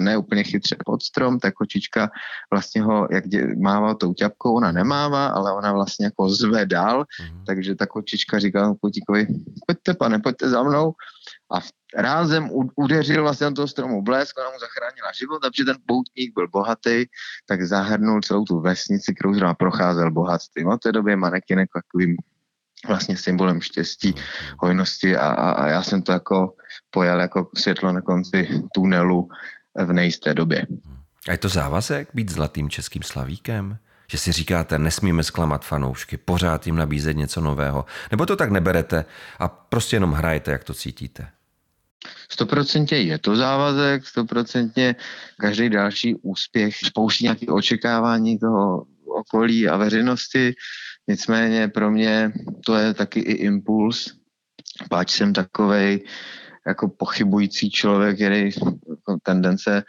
ne 0.00 0.16
úplně 0.18 0.44
chytře 0.44 0.76
pod 0.84 1.02
strom, 1.02 1.38
tak 1.38 1.54
kočička 1.54 2.10
vlastně 2.52 2.82
ho, 2.82 3.08
jak 3.10 3.28
dě, 3.28 3.46
mává 3.56 3.94
tou 3.94 4.14
ťapkou, 4.14 4.54
ona 4.54 4.72
nemává, 4.72 5.26
ale 5.26 5.52
ona 5.52 5.72
vlastně 5.72 6.06
jako 6.06 6.28
zve 6.28 6.66
dál, 6.66 7.02
mm-hmm. 7.02 7.44
takže 7.46 7.74
ta 7.74 7.86
kočička 7.86 8.38
říká 8.38 8.74
kotíkovi, 8.80 9.26
pojďte 9.66 9.94
pane, 9.94 10.18
pojďte 10.18 10.48
za 10.48 10.62
mnou 10.62 10.92
a 11.54 11.60
rázem 11.96 12.50
udeřil 12.76 13.22
vlastně 13.22 13.46
do 13.46 13.52
toho 13.52 13.68
stromu 13.68 14.02
blesk, 14.02 14.38
ona 14.38 14.50
mu 14.50 14.58
zachránila 14.58 15.12
život, 15.12 15.38
takže 15.42 15.64
ten 15.64 15.76
poutník 15.86 16.34
byl 16.34 16.48
bohatý, 16.48 17.04
tak 17.46 17.62
zahrnul 17.62 18.20
celou 18.20 18.44
tu 18.44 18.60
vesnici, 18.60 19.14
kterou 19.14 19.34
zrovna 19.34 19.54
procházel 19.54 20.10
bohatstvím. 20.10 20.68
Od 20.68 20.80
té 20.80 20.92
doby 20.92 21.16
manekinek 21.16 21.70
takovým 21.74 22.16
vlastně 22.86 23.16
symbolem 23.16 23.60
štěstí, 23.60 24.14
hojnosti 24.58 25.16
a, 25.16 25.28
a, 25.28 25.50
a 25.50 25.66
já 25.68 25.82
jsem 25.82 26.02
to 26.02 26.12
jako 26.12 26.54
pojal 26.90 27.20
jako 27.20 27.50
světlo 27.56 27.92
na 27.92 28.00
konci 28.00 28.62
tunelu 28.74 29.28
v 29.76 29.92
nejisté 29.92 30.34
době. 30.34 30.66
A 31.28 31.32
je 31.32 31.38
to 31.38 31.48
závazek 31.48 32.08
být 32.14 32.30
zlatým 32.30 32.70
českým 32.70 33.02
slavíkem? 33.02 33.78
Že 34.10 34.18
si 34.18 34.32
říkáte, 34.32 34.78
nesmíme 34.78 35.22
zklamat 35.22 35.64
fanoušky, 35.64 36.16
pořád 36.16 36.66
jim 36.66 36.76
nabízet 36.76 37.16
něco 37.16 37.40
nového. 37.40 37.84
Nebo 38.10 38.26
to 38.26 38.36
tak 38.36 38.50
neberete 38.50 39.04
a 39.38 39.48
prostě 39.48 39.96
jenom 39.96 40.12
hrajete, 40.12 40.50
jak 40.50 40.64
to 40.64 40.74
cítíte? 40.74 41.28
Stoprocentně 42.28 42.98
je 42.98 43.18
to 43.18 43.36
závazek, 43.36 44.06
stoprocentně 44.06 44.96
každý 45.40 45.70
další 45.70 46.14
úspěch 46.14 46.76
spouští 46.76 47.24
nějaké 47.24 47.46
očekávání 47.46 48.38
toho 48.38 48.86
okolí 49.06 49.68
a 49.68 49.76
veřejnosti. 49.76 50.54
Nicméně 51.08 51.68
pro 51.68 51.90
mě 51.90 52.32
to 52.64 52.76
je 52.76 52.94
taky 52.94 53.20
i 53.20 53.32
impuls, 53.32 54.14
páč 54.90 55.10
jsem 55.10 55.32
takovej 55.32 56.04
jako 56.66 56.88
pochybující 56.88 57.70
člověk, 57.70 58.16
který 58.16 58.44
jako 58.88 59.18
tendence 59.22 59.84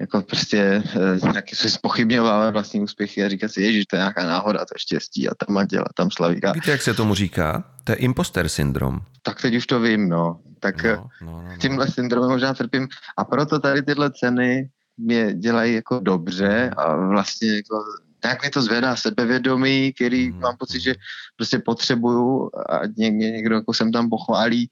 jako 0.00 0.22
prostě 0.22 0.82
eh, 0.96 1.32
taky 1.32 1.56
se 1.56 1.70
spochybňováme 1.70 2.50
vlastní 2.50 2.80
úspěchy 2.80 3.24
a 3.24 3.28
říká 3.28 3.48
si, 3.48 3.62
ježiš, 3.62 3.86
to 3.86 3.96
je 3.96 4.00
nějaká 4.00 4.26
náhoda, 4.26 4.58
to 4.58 4.74
je 4.74 4.78
štěstí 4.78 5.28
a 5.28 5.32
tam 5.34 5.66
dělá, 5.66 5.84
tam 5.96 6.10
slavíka. 6.10 6.52
Víte, 6.52 6.70
jak 6.70 6.82
se 6.82 6.94
tomu 6.94 7.14
říká? 7.14 7.64
To 7.84 7.92
je 7.92 7.96
imposter 7.96 8.48
syndrom. 8.48 9.00
Tak 9.22 9.42
teď 9.42 9.54
už 9.54 9.66
to 9.66 9.80
vím, 9.80 10.08
no. 10.08 10.40
Tak 10.60 10.84
no, 10.84 10.90
no, 10.90 11.08
no, 11.22 11.42
no. 11.42 11.56
tímhle 11.58 11.88
syndromem 11.88 12.30
možná 12.30 12.54
trpím 12.54 12.88
a 13.16 13.24
proto 13.24 13.58
tady 13.58 13.82
tyhle 13.82 14.10
ceny 14.10 14.70
mě 14.96 15.34
dělají 15.34 15.74
jako 15.74 16.00
dobře 16.00 16.70
a 16.76 16.96
vlastně 16.96 17.48
jako 17.56 17.84
nějak 18.24 18.42
mi 18.42 18.50
to 18.50 18.62
zvedá 18.62 18.96
sebevědomí, 18.96 19.92
který 19.92 20.30
mm. 20.30 20.40
mám 20.40 20.56
pocit, 20.56 20.80
že 20.80 20.94
prostě 21.36 21.58
potřebuju 21.58 22.50
a 22.68 22.80
někdo 23.10 23.54
jako 23.54 23.74
sem 23.74 23.92
tam 23.92 24.10
pochválí. 24.10 24.68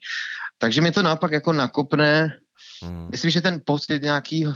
Takže 0.59 0.81
mi 0.81 0.93
to 0.93 1.03
naopak 1.03 1.33
jako 1.33 1.53
nakopne 1.53 2.39
Hmm. 2.83 3.09
Myslím, 3.11 3.31
že 3.31 3.41
ten 3.41 3.61
pocit 3.65 4.03
nějaký, 4.03 4.47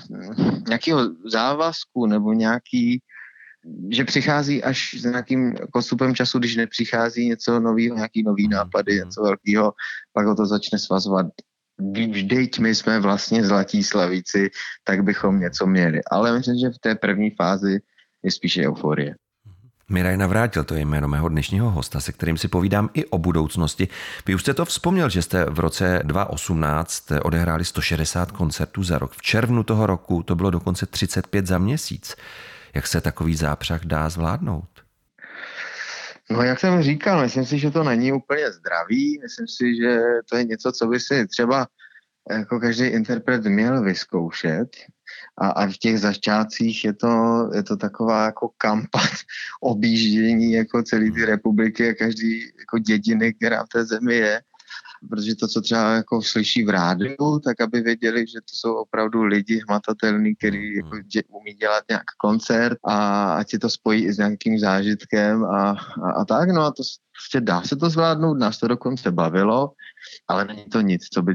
nějakého 0.68 1.00
závazku 1.26 2.06
nebo 2.06 2.32
nějaký, 2.32 3.02
že 3.90 4.04
přichází 4.04 4.62
až 4.62 4.94
s 4.98 5.04
nějakým 5.04 5.54
postupem 5.72 6.14
času, 6.14 6.38
když 6.38 6.56
nepřichází 6.56 7.28
něco 7.28 7.60
nového, 7.60 7.96
nějaký 7.96 8.22
nový 8.22 8.44
hmm. 8.44 8.52
nápady, 8.52 8.94
něco 8.94 9.22
velkého, 9.22 9.72
pak 10.12 10.26
ho 10.26 10.34
to 10.34 10.46
začne 10.46 10.78
svazovat. 10.78 11.26
Vždyť 12.10 12.58
my 12.58 12.74
jsme 12.74 13.00
vlastně 13.00 13.44
zlatí 13.44 13.84
slavíci, 13.84 14.50
tak 14.84 15.02
bychom 15.02 15.40
něco 15.40 15.66
měli. 15.66 16.00
Ale 16.10 16.38
myslím, 16.38 16.58
že 16.58 16.70
v 16.70 16.78
té 16.78 16.94
první 16.94 17.30
fázi 17.30 17.80
je 18.22 18.30
spíše 18.30 18.68
euforie. 18.68 19.14
Miraj 19.92 20.16
Navrátil, 20.16 20.64
to 20.64 20.74
je 20.74 20.80
jméno 20.80 21.08
mého 21.08 21.28
dnešního 21.28 21.70
hosta, 21.70 22.00
se 22.00 22.12
kterým 22.12 22.36
si 22.36 22.48
povídám 22.48 22.90
i 22.94 23.04
o 23.04 23.18
budoucnosti. 23.18 23.88
Vy 24.26 24.34
už 24.34 24.42
jste 24.42 24.54
to 24.54 24.64
vzpomněl, 24.64 25.08
že 25.08 25.22
jste 25.22 25.44
v 25.44 25.58
roce 25.58 26.00
2018 26.02 27.12
odehráli 27.22 27.64
160 27.64 28.32
koncertů 28.32 28.82
za 28.82 28.98
rok. 28.98 29.12
V 29.12 29.22
červnu 29.22 29.62
toho 29.62 29.86
roku 29.86 30.22
to 30.22 30.34
bylo 30.34 30.50
dokonce 30.50 30.86
35 30.86 31.46
za 31.46 31.58
měsíc. 31.58 32.16
Jak 32.74 32.86
se 32.86 33.00
takový 33.00 33.36
zápřah 33.36 33.84
dá 33.84 34.08
zvládnout? 34.08 34.68
No, 36.30 36.42
jak 36.42 36.60
jsem 36.60 36.82
říkal, 36.82 37.22
myslím 37.22 37.46
si, 37.46 37.58
že 37.58 37.70
to 37.70 37.84
není 37.84 38.12
úplně 38.12 38.52
zdravý. 38.52 39.18
Myslím 39.22 39.46
si, 39.48 39.76
že 39.76 40.00
to 40.30 40.36
je 40.36 40.44
něco, 40.44 40.72
co 40.72 40.86
by 40.86 41.00
si 41.00 41.26
třeba 41.26 41.66
jako 42.30 42.60
každý 42.60 42.84
interpret 42.84 43.44
měl 43.44 43.82
vyzkoušet. 43.82 44.68
A, 45.38 45.48
a 45.48 45.66
v 45.66 45.76
těch 45.78 46.00
začátcích 46.00 46.84
je 46.84 46.92
to, 46.92 47.50
je 47.54 47.62
to 47.62 47.76
taková 47.76 48.24
jako 48.24 48.50
kampaň 48.58 49.08
objíždění 49.60 50.52
jako 50.52 50.82
celé 50.82 51.10
ty 51.10 51.24
republiky 51.24 51.88
a 51.88 51.94
každý 51.94 52.40
jako 52.40 52.78
dědiny, 52.78 53.34
která 53.34 53.64
v 53.64 53.68
té 53.68 53.84
zemi 53.84 54.14
je 54.14 54.42
protože 55.10 55.34
to, 55.34 55.48
co 55.48 55.60
třeba 55.60 55.94
jako 55.94 56.22
slyší 56.22 56.64
v 56.64 56.68
rádiu, 56.68 57.38
tak 57.44 57.60
aby 57.60 57.80
věděli, 57.80 58.26
že 58.26 58.40
to 58.40 58.54
jsou 58.54 58.74
opravdu 58.74 59.22
lidi 59.22 59.60
hmatatelní, 59.68 60.34
který 60.34 60.76
jako 60.76 60.98
dě, 60.98 61.22
umí 61.28 61.54
dělat 61.54 61.84
nějak 61.90 62.04
koncert 62.20 62.78
a 62.84 63.24
ať 63.34 63.50
si 63.50 63.58
to 63.58 63.70
spojí 63.70 64.04
i 64.04 64.12
s 64.12 64.18
nějakým 64.18 64.58
zážitkem 64.58 65.44
a, 65.44 65.70
a, 66.04 66.10
a 66.10 66.24
tak, 66.24 66.50
no 66.50 66.62
a 66.62 66.70
to 66.70 66.82
prostě 67.12 67.40
dá 67.40 67.62
se 67.62 67.76
to 67.76 67.90
zvládnout, 67.90 68.34
nás 68.34 68.58
to 68.58 68.68
dokonce 68.68 69.10
bavilo, 69.10 69.72
ale 70.28 70.44
není 70.44 70.64
to 70.64 70.80
nic, 70.80 71.04
co 71.12 71.22
by 71.22 71.34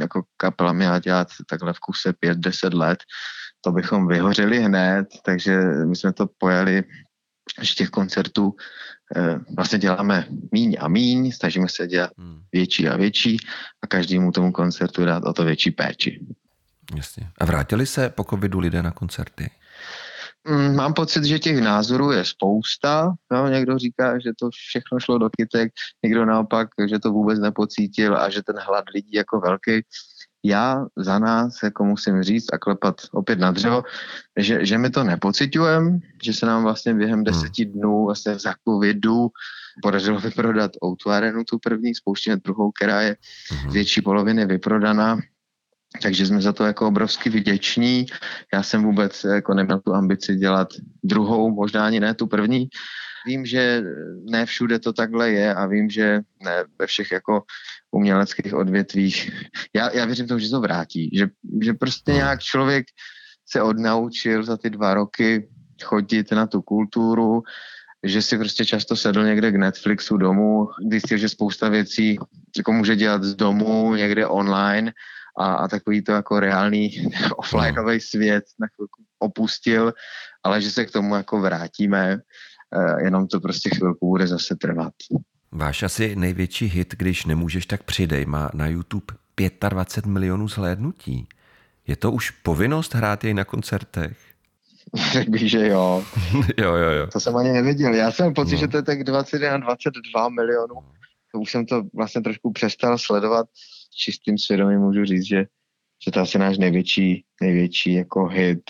jako 0.00 0.22
kapela 0.36 0.72
měla 0.72 0.98
dělat 0.98 1.28
takhle 1.50 1.72
v 1.72 1.78
kuse 1.78 2.12
5-10 2.24 2.78
let, 2.78 2.98
to 3.60 3.72
bychom 3.72 4.08
vyhořeli 4.08 4.58
hned, 4.58 5.06
takže 5.24 5.60
my 5.60 5.96
jsme 5.96 6.12
to 6.12 6.26
pojali 6.38 6.84
že 7.62 7.74
těch 7.74 7.90
koncertů 7.90 8.54
eh, 9.16 9.38
vlastně 9.56 9.78
děláme 9.78 10.26
míň 10.52 10.76
a 10.80 10.88
míň, 10.88 11.32
snažíme 11.32 11.68
se 11.68 11.86
dělat 11.86 12.10
hmm. 12.18 12.42
větší 12.52 12.88
a 12.88 12.96
větší 12.96 13.36
a 13.82 13.86
každému 13.86 14.32
tomu 14.32 14.52
koncertu 14.52 15.04
dát 15.04 15.24
o 15.24 15.32
to 15.32 15.44
větší 15.44 15.70
péči. 15.70 16.20
Jasně. 16.96 17.30
A 17.38 17.44
vrátili 17.44 17.86
se 17.86 18.10
po 18.10 18.24
covidu 18.24 18.58
lidé 18.58 18.82
na 18.82 18.90
koncerty? 18.90 19.50
Mm, 20.48 20.76
mám 20.76 20.94
pocit, 20.94 21.24
že 21.24 21.38
těch 21.38 21.60
názorů 21.60 22.12
je 22.12 22.24
spousta. 22.24 23.14
No, 23.32 23.48
někdo 23.48 23.78
říká, 23.78 24.18
že 24.18 24.30
to 24.38 24.50
všechno 24.50 25.00
šlo 25.00 25.18
do 25.18 25.30
kytek, 25.30 25.72
někdo 26.04 26.24
naopak, 26.24 26.68
že 26.88 26.98
to 26.98 27.12
vůbec 27.12 27.38
nepocítil 27.38 28.16
a 28.16 28.30
že 28.30 28.42
ten 28.42 28.56
hlad 28.58 28.84
lidí 28.94 29.12
jako 29.12 29.40
velký 29.40 29.82
já 30.46 30.86
za 30.96 31.18
nás 31.18 31.62
jako 31.62 31.84
musím 31.84 32.22
říct 32.22 32.52
a 32.52 32.58
klepat 32.58 32.94
opět 33.12 33.38
na 33.38 33.50
dřevo, 33.50 33.82
že, 34.36 34.66
že 34.66 34.78
my 34.78 34.90
to 34.90 35.04
nepocitujem, 35.04 36.00
že 36.22 36.32
se 36.32 36.46
nám 36.46 36.62
vlastně 36.62 36.94
během 36.94 37.14
hmm. 37.14 37.24
deseti 37.24 37.64
dnů 37.64 38.04
vlastně 38.04 38.38
za 38.38 38.54
covidu 38.68 39.28
podařilo 39.82 40.20
vyprodat 40.20 40.70
Arenu, 41.10 41.44
tu 41.44 41.58
první, 41.58 41.94
spouštíme 41.94 42.36
druhou, 42.36 42.70
která 42.70 43.00
je 43.00 43.16
hmm. 43.50 43.72
větší 43.72 44.02
poloviny 44.02 44.46
vyprodaná, 44.46 45.18
takže 46.02 46.26
jsme 46.26 46.40
za 46.40 46.52
to 46.52 46.64
jako 46.64 46.88
obrovsky 46.88 47.30
vděční. 47.30 48.06
Já 48.54 48.62
jsem 48.62 48.82
vůbec 48.82 49.24
jako 49.24 49.54
neměl 49.54 49.80
tu 49.80 49.94
ambici 49.94 50.36
dělat 50.36 50.68
druhou, 51.04 51.54
možná 51.54 51.86
ani 51.86 52.00
ne 52.00 52.14
tu 52.14 52.26
první, 52.26 52.68
vím, 53.26 53.46
že 53.46 53.82
ne 54.30 54.46
všude 54.46 54.78
to 54.78 54.92
takhle 54.92 55.30
je 55.30 55.54
a 55.54 55.66
vím, 55.66 55.90
že 55.90 56.20
ne 56.44 56.64
ve 56.78 56.86
všech 56.86 57.12
jako 57.12 57.42
uměleckých 57.90 58.54
odvětvích. 58.54 59.30
Já, 59.74 59.90
já 59.92 60.04
věřím 60.04 60.26
tomu, 60.26 60.40
že 60.40 60.50
to 60.50 60.60
vrátí, 60.60 61.10
že, 61.14 61.26
že 61.62 61.72
prostě 61.72 62.12
nějak 62.12 62.40
člověk 62.40 62.86
se 63.48 63.62
odnaučil 63.62 64.44
za 64.44 64.56
ty 64.56 64.70
dva 64.70 64.94
roky 64.94 65.48
chodit 65.82 66.32
na 66.32 66.46
tu 66.46 66.62
kulturu, 66.62 67.42
že 68.02 68.22
si 68.22 68.38
prostě 68.38 68.64
často 68.64 68.96
sedl 68.96 69.24
někde 69.24 69.52
k 69.52 69.56
Netflixu 69.56 70.16
domů, 70.16 70.68
zjistil, 70.90 71.18
že 71.18 71.28
spousta 71.28 71.68
věcí 71.68 72.18
jako 72.56 72.72
může 72.72 72.96
dělat 72.96 73.22
z 73.22 73.34
domu, 73.34 73.94
někde 73.94 74.26
online 74.26 74.92
a, 75.38 75.54
a 75.54 75.68
takový 75.68 76.02
to 76.02 76.12
jako 76.12 76.40
reálný 76.40 76.90
offlineový 77.36 78.00
svět 78.00 78.44
na 78.58 78.66
chvilku 78.74 79.02
opustil, 79.18 79.92
ale 80.42 80.62
že 80.62 80.70
se 80.70 80.84
k 80.84 80.90
tomu 80.90 81.14
jako 81.14 81.40
vrátíme, 81.40 82.18
eh, 82.76 83.04
jenom 83.04 83.26
to 83.26 83.40
prostě 83.40 83.70
chvilku 83.70 84.08
bude 84.08 84.26
zase 84.26 84.56
trvat. 84.56 84.92
Váš 85.52 85.82
asi 85.82 86.16
největší 86.16 86.66
hit, 86.66 86.94
když 86.98 87.24
nemůžeš, 87.24 87.66
tak 87.66 87.82
přidej, 87.82 88.26
má 88.26 88.50
na 88.54 88.66
YouTube 88.66 89.14
25 89.68 90.12
milionů 90.12 90.48
zhlédnutí. 90.48 91.28
Je 91.86 91.96
to 91.96 92.12
už 92.12 92.30
povinnost 92.30 92.94
hrát 92.94 93.24
jej 93.24 93.34
na 93.34 93.44
koncertech? 93.44 94.18
Řekl 95.12 95.30
bych, 95.30 95.50
že 95.50 95.68
jo. 95.68 96.04
jo, 96.56 96.74
jo, 96.74 96.90
jo. 96.90 97.06
To 97.06 97.20
jsem 97.20 97.36
ani 97.36 97.52
nevěděl. 97.52 97.94
Já 97.94 98.10
jsem 98.10 98.34
pocit, 98.34 98.54
no. 98.54 98.58
že 98.58 98.68
to 98.68 98.76
je 98.76 98.82
tak 98.82 99.04
21, 99.04 99.58
22 99.58 100.28
milionů. 100.28 100.74
To 101.32 101.40
už 101.40 101.50
jsem 101.50 101.66
to 101.66 101.82
vlastně 101.94 102.22
trošku 102.22 102.52
přestal 102.52 102.98
sledovat. 102.98 103.46
Čistým 103.96 104.38
svědomím 104.38 104.80
můžu 104.80 105.04
říct, 105.04 105.26
že, 105.26 105.44
že 106.04 106.10
to 106.10 106.20
asi 106.20 106.38
náš 106.38 106.58
největší, 106.58 107.24
největší 107.40 107.92
jako 107.92 108.26
hit, 108.26 108.62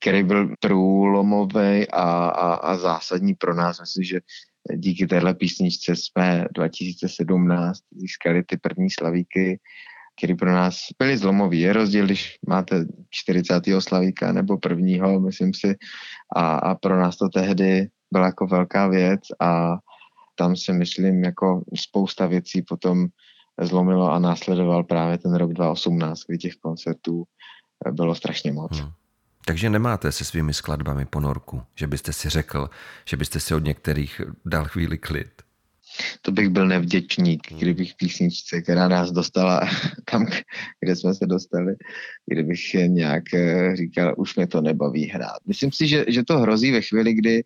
který 0.00 0.22
byl 0.22 0.54
průlomový 0.60 1.88
a, 1.90 2.28
a, 2.28 2.54
a 2.54 2.76
zásadní 2.76 3.34
pro 3.34 3.54
nás. 3.54 3.80
Myslím, 3.80 4.04
že 4.04 4.20
díky 4.74 5.06
téhle 5.06 5.34
písničce 5.34 5.96
jsme 5.96 6.44
2017 6.54 7.80
získali 7.96 8.42
ty 8.42 8.56
první 8.56 8.90
slavíky 8.90 9.60
který 10.18 10.34
pro 10.34 10.52
nás 10.52 10.78
byly 10.98 11.18
zlomový. 11.18 11.60
Je 11.60 11.72
rozdíl, 11.72 12.04
když 12.04 12.38
máte 12.48 12.84
40. 13.10 13.62
slavíka 13.78 14.32
nebo 14.32 14.58
prvního, 14.58 15.20
myslím 15.20 15.54
si, 15.54 15.76
a, 16.36 16.58
a 16.58 16.74
pro 16.74 17.00
nás 17.00 17.16
to 17.16 17.28
tehdy 17.28 17.88
byla 18.12 18.26
jako 18.26 18.46
velká 18.46 18.88
věc 18.88 19.20
a 19.40 19.76
tam 20.34 20.56
si 20.56 20.72
myslím, 20.72 21.24
jako 21.24 21.62
spousta 21.76 22.26
věcí 22.26 22.62
potom 22.62 23.06
zlomilo 23.64 24.12
a 24.12 24.18
následoval 24.18 24.84
právě 24.84 25.18
ten 25.18 25.34
rok 25.34 25.52
2018, 25.52 26.20
kdy 26.26 26.38
těch 26.38 26.54
koncertů 26.54 27.24
bylo 27.90 28.14
strašně 28.14 28.52
moc. 28.52 28.78
Hmm. 28.78 28.90
Takže 29.44 29.70
nemáte 29.70 30.12
se 30.12 30.24
svými 30.24 30.54
skladbami 30.54 31.04
ponorku, 31.04 31.62
že 31.74 31.86
byste 31.86 32.12
si 32.12 32.28
řekl, 32.28 32.70
že 33.04 33.16
byste 33.16 33.40
si 33.40 33.54
od 33.54 33.64
některých 33.64 34.20
dal 34.44 34.64
chvíli 34.64 34.98
klid? 34.98 35.42
to 36.22 36.32
bych 36.32 36.48
byl 36.48 36.66
nevděčník, 36.66 37.50
hmm. 37.50 37.60
kdybych 37.60 37.94
písničce, 37.94 38.62
která 38.62 38.88
nás 38.88 39.10
dostala 39.10 39.60
tam, 40.10 40.26
kde 40.80 40.96
jsme 40.96 41.14
se 41.14 41.26
dostali, 41.26 41.74
kdybych 42.26 42.74
nějak 42.74 43.34
eh, 43.34 43.76
říkal, 43.76 44.14
už 44.16 44.36
mě 44.36 44.46
to 44.46 44.60
nebaví 44.60 45.08
hrát. 45.08 45.38
Myslím 45.46 45.72
si, 45.72 45.88
že, 45.88 46.04
že 46.08 46.24
to 46.24 46.38
hrozí 46.38 46.70
ve 46.70 46.82
chvíli, 46.82 47.14
kdy, 47.14 47.44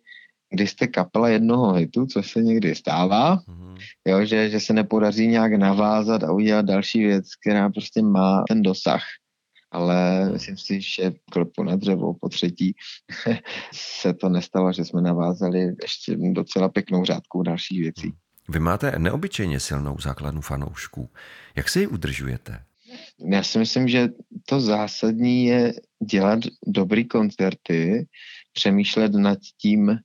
kdy 0.53 0.67
jste 0.67 0.87
kapela 0.87 1.29
jednoho 1.29 1.73
hitu, 1.73 2.05
co 2.05 2.23
se 2.23 2.41
někdy 2.41 2.75
stává, 2.75 3.39
mm. 3.47 3.75
jo, 4.07 4.25
že, 4.25 4.49
že 4.49 4.59
se 4.59 4.73
nepodaří 4.73 5.27
nějak 5.27 5.53
navázat 5.53 6.23
a 6.23 6.31
udělat 6.31 6.65
další 6.65 7.03
věc, 7.03 7.35
která 7.35 7.69
prostě 7.69 8.01
má 8.01 8.43
ten 8.47 8.61
dosah 8.61 9.01
ale 9.73 10.29
myslím 10.29 10.57
si, 10.57 10.81
že 10.81 11.11
klopu 11.31 11.63
na 11.63 11.75
dřevo 11.75 12.13
po 12.13 12.29
třetí 12.29 12.75
se 13.73 14.13
to 14.13 14.29
nestalo, 14.29 14.73
že 14.73 14.85
jsme 14.85 15.01
navázali 15.01 15.75
ještě 15.81 16.17
docela 16.31 16.69
pěknou 16.69 17.05
řádku 17.05 17.43
dalších 17.43 17.81
věcí. 17.81 18.07
Hmm. 18.07 18.17
Vy 18.49 18.59
máte 18.59 18.99
neobyčejně 18.99 19.59
silnou 19.59 19.97
základnu 19.99 20.41
fanoušků. 20.41 21.09
Jak 21.55 21.69
si 21.69 21.79
ji 21.79 21.87
udržujete? 21.87 22.59
Já 23.31 23.43
si 23.43 23.59
myslím, 23.59 23.87
že 23.87 24.09
to 24.45 24.59
zásadní 24.59 25.45
je 25.45 25.73
dělat 26.11 26.39
dobrý 26.67 27.07
koncerty, 27.07 28.07
přemýšlet 28.53 29.13
nad 29.13 29.39
tím, 29.61 29.99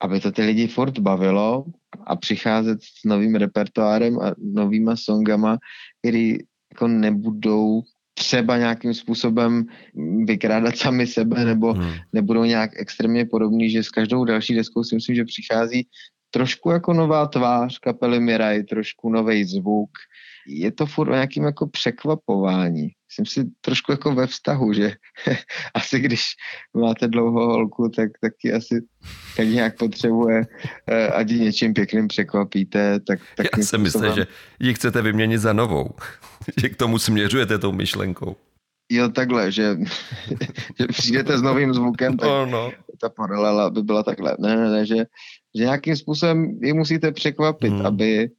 aby 0.00 0.20
to 0.20 0.32
ty 0.32 0.42
lidi 0.42 0.66
furt 0.66 0.98
bavilo 0.98 1.64
a 2.06 2.16
přicházet 2.16 2.82
s 2.82 3.04
novým 3.04 3.34
repertoárem 3.34 4.18
a 4.20 4.34
novýma 4.38 4.96
songama, 4.96 5.58
který 5.98 6.38
jako 6.72 6.88
nebudou 6.88 7.82
třeba 8.14 8.58
nějakým 8.58 8.94
způsobem 8.94 9.66
vykrádat 10.24 10.76
sami 10.76 11.06
sebe 11.06 11.44
nebo 11.44 11.72
hmm. 11.72 11.92
nebudou 12.12 12.44
nějak 12.44 12.70
extrémně 12.76 13.24
podobný, 13.24 13.70
že 13.70 13.82
s 13.82 13.90
každou 13.90 14.24
další 14.24 14.54
deskou 14.54 14.84
si 14.84 14.94
myslím, 14.94 15.16
že 15.16 15.24
přichází 15.24 15.86
trošku 16.30 16.70
jako 16.70 16.92
nová 16.92 17.26
tvář 17.26 17.78
kapely 17.78 18.20
Miraj, 18.20 18.62
trošku 18.62 19.10
nový 19.10 19.44
zvuk. 19.44 19.90
Je 20.46 20.72
to 20.72 20.86
furt 20.86 21.08
o 21.08 21.12
nějakým 21.12 21.44
jako 21.44 21.66
překvapování. 21.66 22.88
Jsem 23.12 23.26
si 23.26 23.44
trošku 23.60 23.92
jako 23.92 24.14
ve 24.14 24.26
vztahu, 24.26 24.72
že 24.72 24.92
asi 25.74 26.00
když 26.00 26.22
máte 26.76 27.08
dlouhou 27.08 27.46
holku, 27.46 27.88
tak 27.96 28.10
taky 28.20 28.52
asi 28.52 28.80
tak 29.36 29.48
nějak 29.48 29.78
potřebuje, 29.78 30.46
eh, 30.86 31.08
ať 31.08 31.30
ji 31.30 31.40
něčím 31.40 31.74
pěkným 31.74 32.08
překvapíte. 32.08 33.00
Tak, 33.00 33.20
tak 33.36 33.46
Já 33.56 33.64
jsem 33.64 33.82
myslel, 33.82 34.14
že 34.14 34.26
ji 34.60 34.74
chcete 34.74 35.02
vyměnit 35.02 35.38
za 35.38 35.52
novou. 35.52 35.90
že 36.60 36.68
k 36.68 36.76
tomu 36.76 36.98
směřujete 36.98 37.58
tou 37.58 37.72
myšlenkou. 37.72 38.36
Jo, 38.92 39.08
takhle, 39.08 39.52
že, 39.52 39.76
že 40.78 40.86
přijdete 40.88 41.38
s 41.38 41.42
novým 41.42 41.74
zvukem, 41.74 42.16
tak 42.16 42.28
no, 42.28 42.46
no. 42.46 42.72
ta 43.00 43.08
paralela 43.08 43.70
by 43.70 43.82
byla 43.82 44.02
takhle. 44.02 44.36
Ne, 44.38 44.56
ne, 44.56 44.70
ne, 44.70 44.86
že, 44.86 44.96
že 45.54 45.64
nějakým 45.64 45.96
způsobem 45.96 46.58
ji 46.62 46.72
musíte 46.72 47.12
překvapit, 47.12 47.72
hmm. 47.72 47.86
aby, 47.86 48.30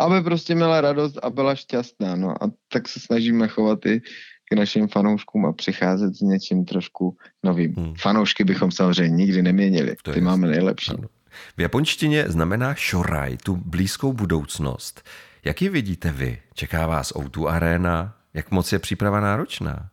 aby 0.00 0.22
prostě 0.22 0.54
měla 0.54 0.80
radost 0.80 1.18
a 1.22 1.30
byla 1.30 1.54
šťastná. 1.54 2.16
No 2.16 2.42
a 2.42 2.50
tak 2.72 2.88
se 2.88 3.00
snažíme 3.00 3.48
chovat 3.48 3.86
i 3.86 4.00
k 4.44 4.56
našim 4.56 4.88
fanouškům 4.88 5.46
a 5.46 5.52
přicházet 5.52 6.16
s 6.16 6.20
něčím 6.20 6.64
trošku 6.64 7.16
novým. 7.42 7.74
Hmm. 7.76 7.94
Fanoušky 8.00 8.44
bychom 8.44 8.70
samozřejmě 8.70 9.16
nikdy 9.16 9.42
neměnili, 9.42 9.96
to 10.02 10.12
ty 10.12 10.18
je 10.18 10.22
máme 10.24 10.48
nejlepší. 10.48 10.90
Ano. 10.90 11.08
V 11.56 11.60
japonštině 11.60 12.24
znamená 12.28 12.74
šoraj, 12.74 13.36
tu 13.36 13.56
blízkou 13.56 14.12
budoucnost. 14.12 15.02
Jak 15.44 15.62
ji 15.62 15.68
vidíte 15.68 16.12
vy? 16.12 16.38
Čeká 16.54 16.86
vás 16.86 17.12
O2 17.12 17.46
Arena? 17.46 18.16
Jak 18.34 18.50
moc 18.50 18.72
je 18.72 18.78
příprava 18.78 19.20
náročná? 19.20 19.88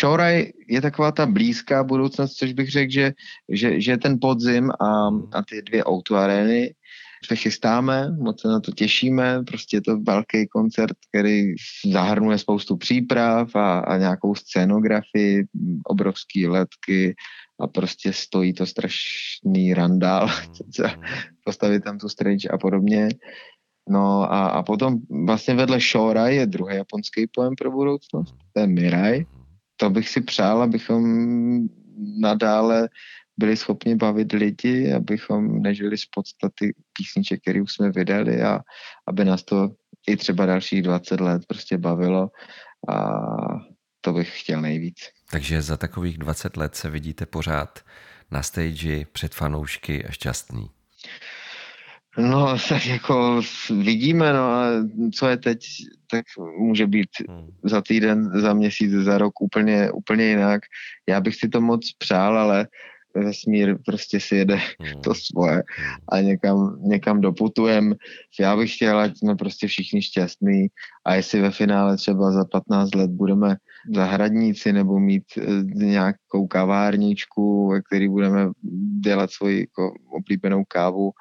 Showraj 0.00 0.52
je 0.68 0.80
taková 0.80 1.12
ta 1.12 1.26
blízká 1.26 1.84
budoucnost, 1.84 2.34
což 2.34 2.52
bych 2.52 2.70
řekl, 2.70 2.92
že, 2.92 3.12
že, 3.48 3.80
že 3.80 3.96
ten 3.96 4.18
podzim 4.20 4.70
a, 4.70 5.08
a 5.32 5.42
ty 5.50 5.62
dvě 5.62 5.84
arény 6.14 6.74
se 7.26 7.36
chystáme, 7.36 8.10
moc 8.18 8.40
se 8.40 8.48
na 8.48 8.60
to 8.60 8.72
těšíme, 8.72 9.44
prostě 9.46 9.76
je 9.76 9.80
to 9.80 10.00
velký 10.00 10.48
koncert, 10.48 10.96
který 11.08 11.54
zahrnuje 11.92 12.38
spoustu 12.38 12.76
příprav 12.76 13.56
a, 13.56 13.78
a 13.78 13.96
nějakou 13.96 14.34
scénografii, 14.34 15.44
obrovský 15.84 16.46
letky 16.46 17.14
a 17.60 17.66
prostě 17.66 18.12
stojí 18.12 18.52
to 18.52 18.66
strašný 18.66 19.74
randál, 19.74 20.28
postavit 21.44 21.84
tam 21.84 21.98
tu 21.98 22.08
stage 22.08 22.48
a 22.48 22.58
podobně. 22.58 23.08
No 23.88 24.32
a, 24.32 24.48
a 24.48 24.62
potom 24.62 24.98
vlastně 25.26 25.54
vedle 25.54 25.80
Shora 25.80 26.28
je 26.28 26.46
druhý 26.46 26.76
japonský 26.76 27.26
pojem 27.34 27.54
pro 27.58 27.70
budoucnost, 27.70 28.34
to 28.52 28.60
je 28.60 28.66
Mirai. 28.66 29.26
To 29.76 29.90
bych 29.90 30.08
si 30.08 30.20
přál, 30.20 30.62
abychom 30.62 31.02
nadále 32.20 32.88
byli 33.38 33.56
schopni 33.56 33.96
bavit 33.96 34.32
lidi, 34.32 34.92
abychom 34.92 35.62
nežili 35.62 35.98
z 35.98 36.06
podstaty 36.06 36.74
písniček, 36.92 37.40
které 37.40 37.62
už 37.62 37.72
jsme 37.72 37.90
vydali 37.90 38.42
a 38.42 38.60
aby 39.08 39.24
nás 39.24 39.42
to 39.42 39.70
i 40.06 40.16
třeba 40.16 40.46
dalších 40.46 40.82
20 40.82 41.20
let 41.20 41.42
prostě 41.46 41.78
bavilo 41.78 42.30
a 42.88 43.20
to 44.00 44.12
bych 44.12 44.40
chtěl 44.40 44.60
nejvíc. 44.60 44.96
Takže 45.30 45.62
za 45.62 45.76
takových 45.76 46.18
20 46.18 46.56
let 46.56 46.74
se 46.74 46.90
vidíte 46.90 47.26
pořád 47.26 47.80
na 48.30 48.42
stage 48.42 49.04
před 49.12 49.34
fanoušky 49.34 50.04
a 50.04 50.10
šťastný. 50.10 50.70
No, 52.18 52.56
tak 52.68 52.86
jako 52.86 53.42
vidíme, 53.70 54.32
no 54.32 54.44
a 54.44 54.66
co 55.14 55.28
je 55.28 55.36
teď, 55.36 55.58
tak 56.10 56.24
může 56.58 56.86
být 56.86 57.08
hmm. 57.28 57.48
za 57.64 57.80
týden, 57.80 58.40
za 58.40 58.54
měsíc, 58.54 58.92
za 58.92 59.18
rok 59.18 59.40
úplně, 59.40 59.90
úplně 59.90 60.24
jinak. 60.24 60.60
Já 61.08 61.20
bych 61.20 61.36
si 61.36 61.48
to 61.48 61.60
moc 61.60 61.92
přál, 61.98 62.38
ale 62.38 62.68
vesmír 63.24 63.78
prostě 63.86 64.20
si 64.20 64.36
jede 64.36 64.58
hmm. 64.80 65.02
to 65.02 65.14
svoje 65.14 65.54
hmm. 65.54 65.96
a 66.08 66.20
někam, 66.20 66.78
někam 66.82 67.20
doputujem. 67.20 67.94
Já 68.40 68.56
bych 68.56 68.74
chtěl, 68.74 68.98
ať 68.98 69.18
jsme 69.18 69.36
prostě 69.36 69.66
všichni 69.66 70.02
šťastní 70.02 70.66
a 71.06 71.14
jestli 71.14 71.40
ve 71.40 71.50
finále 71.50 71.96
třeba 71.96 72.32
za 72.32 72.44
15 72.44 72.94
let 72.94 73.10
budeme 73.10 73.56
zahradníci 73.94 74.72
nebo 74.72 75.00
mít 75.00 75.24
eh, 75.38 75.42
nějakou 75.64 76.46
kavárničku, 76.46 77.68
ve 77.68 77.82
který 77.82 78.08
budeme 78.08 78.50
dělat 79.04 79.30
svoji 79.30 79.60
jako 79.60 79.94
oblíbenou 80.10 80.64
kávu, 80.68 81.12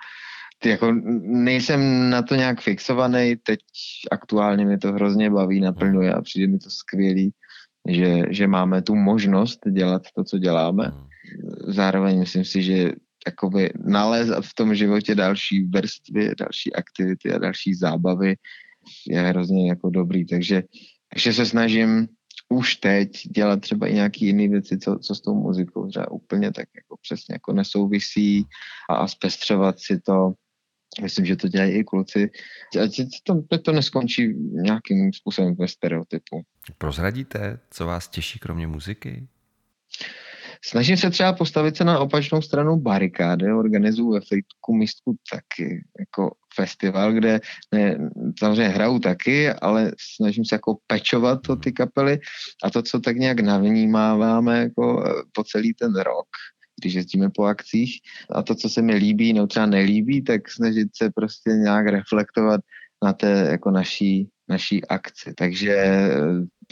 jako 0.66 0.92
nejsem 1.22 2.10
na 2.10 2.22
to 2.22 2.36
nějak 2.36 2.62
fixovaný, 2.62 3.36
teď 3.44 3.60
aktuálně 4.12 4.66
mě 4.66 4.78
to 4.78 4.92
hrozně 4.92 5.30
baví, 5.30 5.62
naplňuje 5.62 6.14
a 6.14 6.22
přijde 6.22 6.48
mi 6.48 6.60
to 6.60 6.70
skvělý, 6.70 7.32
že, 7.90 8.24
že 8.30 8.48
máme 8.48 8.82
tu 8.82 8.96
možnost 8.96 9.60
dělat 9.72 10.02
to, 10.16 10.24
co 10.24 10.38
děláme. 10.38 10.92
Zároveň 11.68 12.20
myslím 12.20 12.46
si, 12.46 12.64
že 12.64 12.92
jakoby 13.28 13.70
nalézat 13.86 14.46
v 14.46 14.54
tom 14.54 14.76
životě 14.76 15.16
další 15.16 15.64
vrstvy, 15.64 16.32
další 16.40 16.74
aktivity 16.74 17.34
a 17.34 17.38
další 17.38 17.74
zábavy 17.74 18.36
je 19.08 19.22
hrozně 19.22 19.70
jako 19.70 19.90
dobrý, 19.90 20.26
takže, 20.26 20.64
takže 21.14 21.34
se 21.34 21.46
snažím 21.46 22.08
už 22.50 22.76
teď 22.76 23.10
dělat 23.36 23.62
třeba 23.62 23.88
i 23.88 23.94
nějaký 23.94 24.26
jiné 24.26 24.48
věci, 24.48 24.78
co, 24.78 25.00
co 25.00 25.16
s 25.16 25.22
tou 25.22 25.36
muzikou 25.36 25.88
třeba 25.88 26.12
úplně 26.12 26.52
tak 26.52 26.66
jako 26.76 26.98
přesně 27.02 27.36
jako 27.36 27.54
nesouvisí 27.54 28.46
a, 28.90 28.96
a 28.96 29.08
zpestřovat 29.08 29.80
si 29.80 30.00
to. 30.00 30.34
Myslím, 31.02 31.26
že 31.26 31.36
to 31.36 31.48
dělají 31.48 31.72
i 31.72 31.84
kluci. 31.84 32.30
Ať 32.84 33.02
to, 33.24 33.58
to 33.58 33.72
neskončí 33.72 34.34
nějakým 34.52 35.14
způsobem 35.14 35.56
ve 35.56 35.68
stereotypu. 35.68 36.42
Prozradíte, 36.78 37.60
co 37.72 37.86
vás 37.86 38.08
těší 38.08 38.40
kromě 38.40 38.68
muziky? 38.68 39.28
Snažím 40.68 40.98
se 40.98 41.10
třeba 41.10 41.34
postavit 41.34 41.78
se 41.78 41.84
na 41.84 42.00
opačnou 42.00 42.42
stranu 42.42 42.78
barikády, 42.78 43.54
organizuju 43.54 44.12
ve 44.12 44.22
Fejtku 44.22 44.76
místku 44.76 45.16
taky 45.32 45.86
jako 46.00 46.36
festival, 46.56 47.14
kde 47.14 47.40
ne, 47.74 47.98
samozřejmě 48.40 48.68
hraju 48.68 49.00
taky, 49.00 49.50
ale 49.50 49.92
snažím 50.16 50.46
se 50.46 50.56
jako 50.56 50.78
pečovat 50.88 51.42
to 51.42 51.56
ty 51.56 51.72
kapely 51.72 52.20
a 52.64 52.70
to, 52.70 52.82
co 52.82 53.00
tak 53.00 53.18
nějak 53.18 53.40
navnímáváme 53.40 54.60
jako 54.60 55.04
eh, 55.06 55.24
po 55.34 55.44
celý 55.44 55.74
ten 55.74 55.96
rok, 55.96 56.28
když 56.82 56.94
jezdíme 56.94 57.30
po 57.36 57.44
akcích 57.44 58.00
a 58.32 58.44
to, 58.44 58.56
co 58.56 58.70
se 58.70 58.82
mi 58.82 58.96
líbí, 58.96 59.34
no 59.34 59.48
třeba 59.48 59.66
nelíbí, 59.66 60.24
tak 60.24 60.52
snažit 60.52 60.88
se 60.96 61.10
prostě 61.16 61.50
nějak 61.50 61.88
reflektovat 61.88 62.62
na 63.04 63.14
té 63.14 63.48
jako 63.52 63.72
naší, 63.72 64.30
naší 64.50 64.86
akci. 64.86 65.34
Takže 65.34 65.74
eh, 65.74 66.12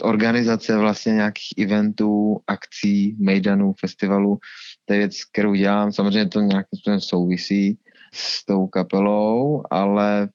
organizace 0.02 0.78
vlastně 0.78 1.12
nějakých 1.12 1.48
eventů, 1.58 2.40
akcí, 2.46 3.16
mejdanů, 3.18 3.74
festivalů, 3.80 4.38
to 4.84 4.92
je 4.92 4.98
věc, 4.98 5.24
kterou 5.24 5.54
dělám. 5.54 5.92
Samozřejmě 5.92 6.28
to 6.28 6.40
nějakým 6.40 6.76
způsobem 6.76 7.00
souvisí 7.00 7.78
s 8.14 8.44
tou 8.44 8.66
kapelou, 8.66 9.62
ale 9.70 10.28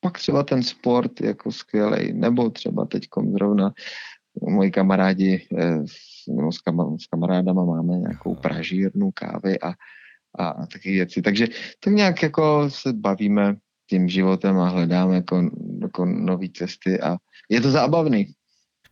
pak 0.00 0.18
třeba 0.18 0.42
ten 0.42 0.62
sport 0.62 1.20
jako 1.20 1.52
skvělej, 1.52 2.12
nebo 2.12 2.50
třeba 2.50 2.84
teď 2.84 3.02
zrovna 3.32 3.72
moji 4.42 4.70
kamarádi 4.70 5.48
eh, 5.58 5.84
nebo 6.28 6.52
s, 6.52 6.58
kam, 6.58 6.98
s 6.98 7.06
kamarádama 7.06 7.64
máme 7.64 7.98
nějakou 7.98 8.34
pražírnu 8.34 9.10
kávy 9.10 9.60
a, 9.60 9.72
a, 10.38 10.48
a 10.48 10.66
taky 10.66 10.92
věci. 10.92 11.22
Takže 11.22 11.46
tak 11.84 11.94
nějak 11.94 12.22
jako 12.22 12.70
se 12.70 12.92
bavíme 12.92 13.56
tím 13.86 14.08
životem 14.08 14.58
a 14.58 14.68
hledáme 14.68 15.14
jako, 15.14 15.50
jako 15.82 16.04
nové 16.04 16.46
cesty 16.54 17.00
a 17.00 17.16
je 17.50 17.60
to 17.60 17.70
zábavný. 17.70 18.26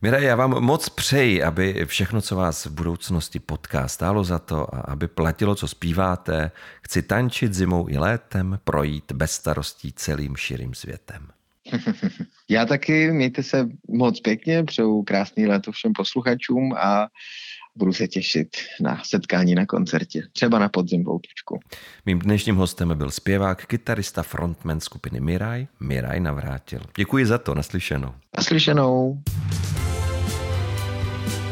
Mira, 0.01 0.19
já 0.19 0.35
vám 0.35 0.63
moc 0.63 0.89
přeji, 0.89 1.43
aby 1.43 1.85
všechno, 1.85 2.21
co 2.21 2.35
vás 2.35 2.65
v 2.65 2.71
budoucnosti 2.71 3.39
potká, 3.39 3.87
stálo 3.87 4.23
za 4.23 4.39
to 4.39 4.75
a 4.75 4.79
aby 4.79 5.07
platilo, 5.07 5.55
co 5.55 5.67
zpíváte. 5.67 6.51
Chci 6.81 7.01
tančit 7.01 7.53
zimou 7.53 7.89
i 7.89 7.97
létem, 7.97 8.59
projít 8.63 9.11
bez 9.11 9.31
starostí 9.31 9.93
celým 9.93 10.35
širým 10.35 10.73
světem. 10.73 11.27
Já 12.49 12.65
taky, 12.65 13.11
mějte 13.11 13.43
se 13.43 13.69
moc 13.89 14.19
pěkně, 14.19 14.63
přeju 14.63 15.03
krásný 15.03 15.47
léto 15.47 15.71
všem 15.71 15.93
posluchačům 15.93 16.73
a 16.73 17.07
budu 17.75 17.93
se 17.93 18.07
těšit 18.07 18.57
na 18.81 19.01
setkání 19.05 19.55
na 19.55 19.65
koncertě, 19.65 20.23
třeba 20.33 20.59
na 20.59 20.69
podzim 20.69 21.03
v 21.03 21.09
Outučku. 21.09 21.59
Mým 22.05 22.19
dnešním 22.19 22.55
hostem 22.55 22.97
byl 22.97 23.11
zpěvák, 23.11 23.65
kytarista, 23.65 24.23
frontman 24.23 24.79
skupiny 24.79 25.19
Miraj, 25.19 25.67
Miraj 25.79 26.19
Navrátil. 26.19 26.81
Děkuji 26.97 27.25
za 27.25 27.37
to, 27.37 27.55
naslyšenou. 27.55 28.13
Naslyšenou. 28.37 29.17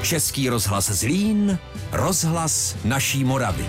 Český 0.04 0.50
rozhlas 0.50 0.92
Zlín, 0.92 1.60
rozhlas 1.92 2.78
naší 2.86 3.24
Moravy. 3.24 3.66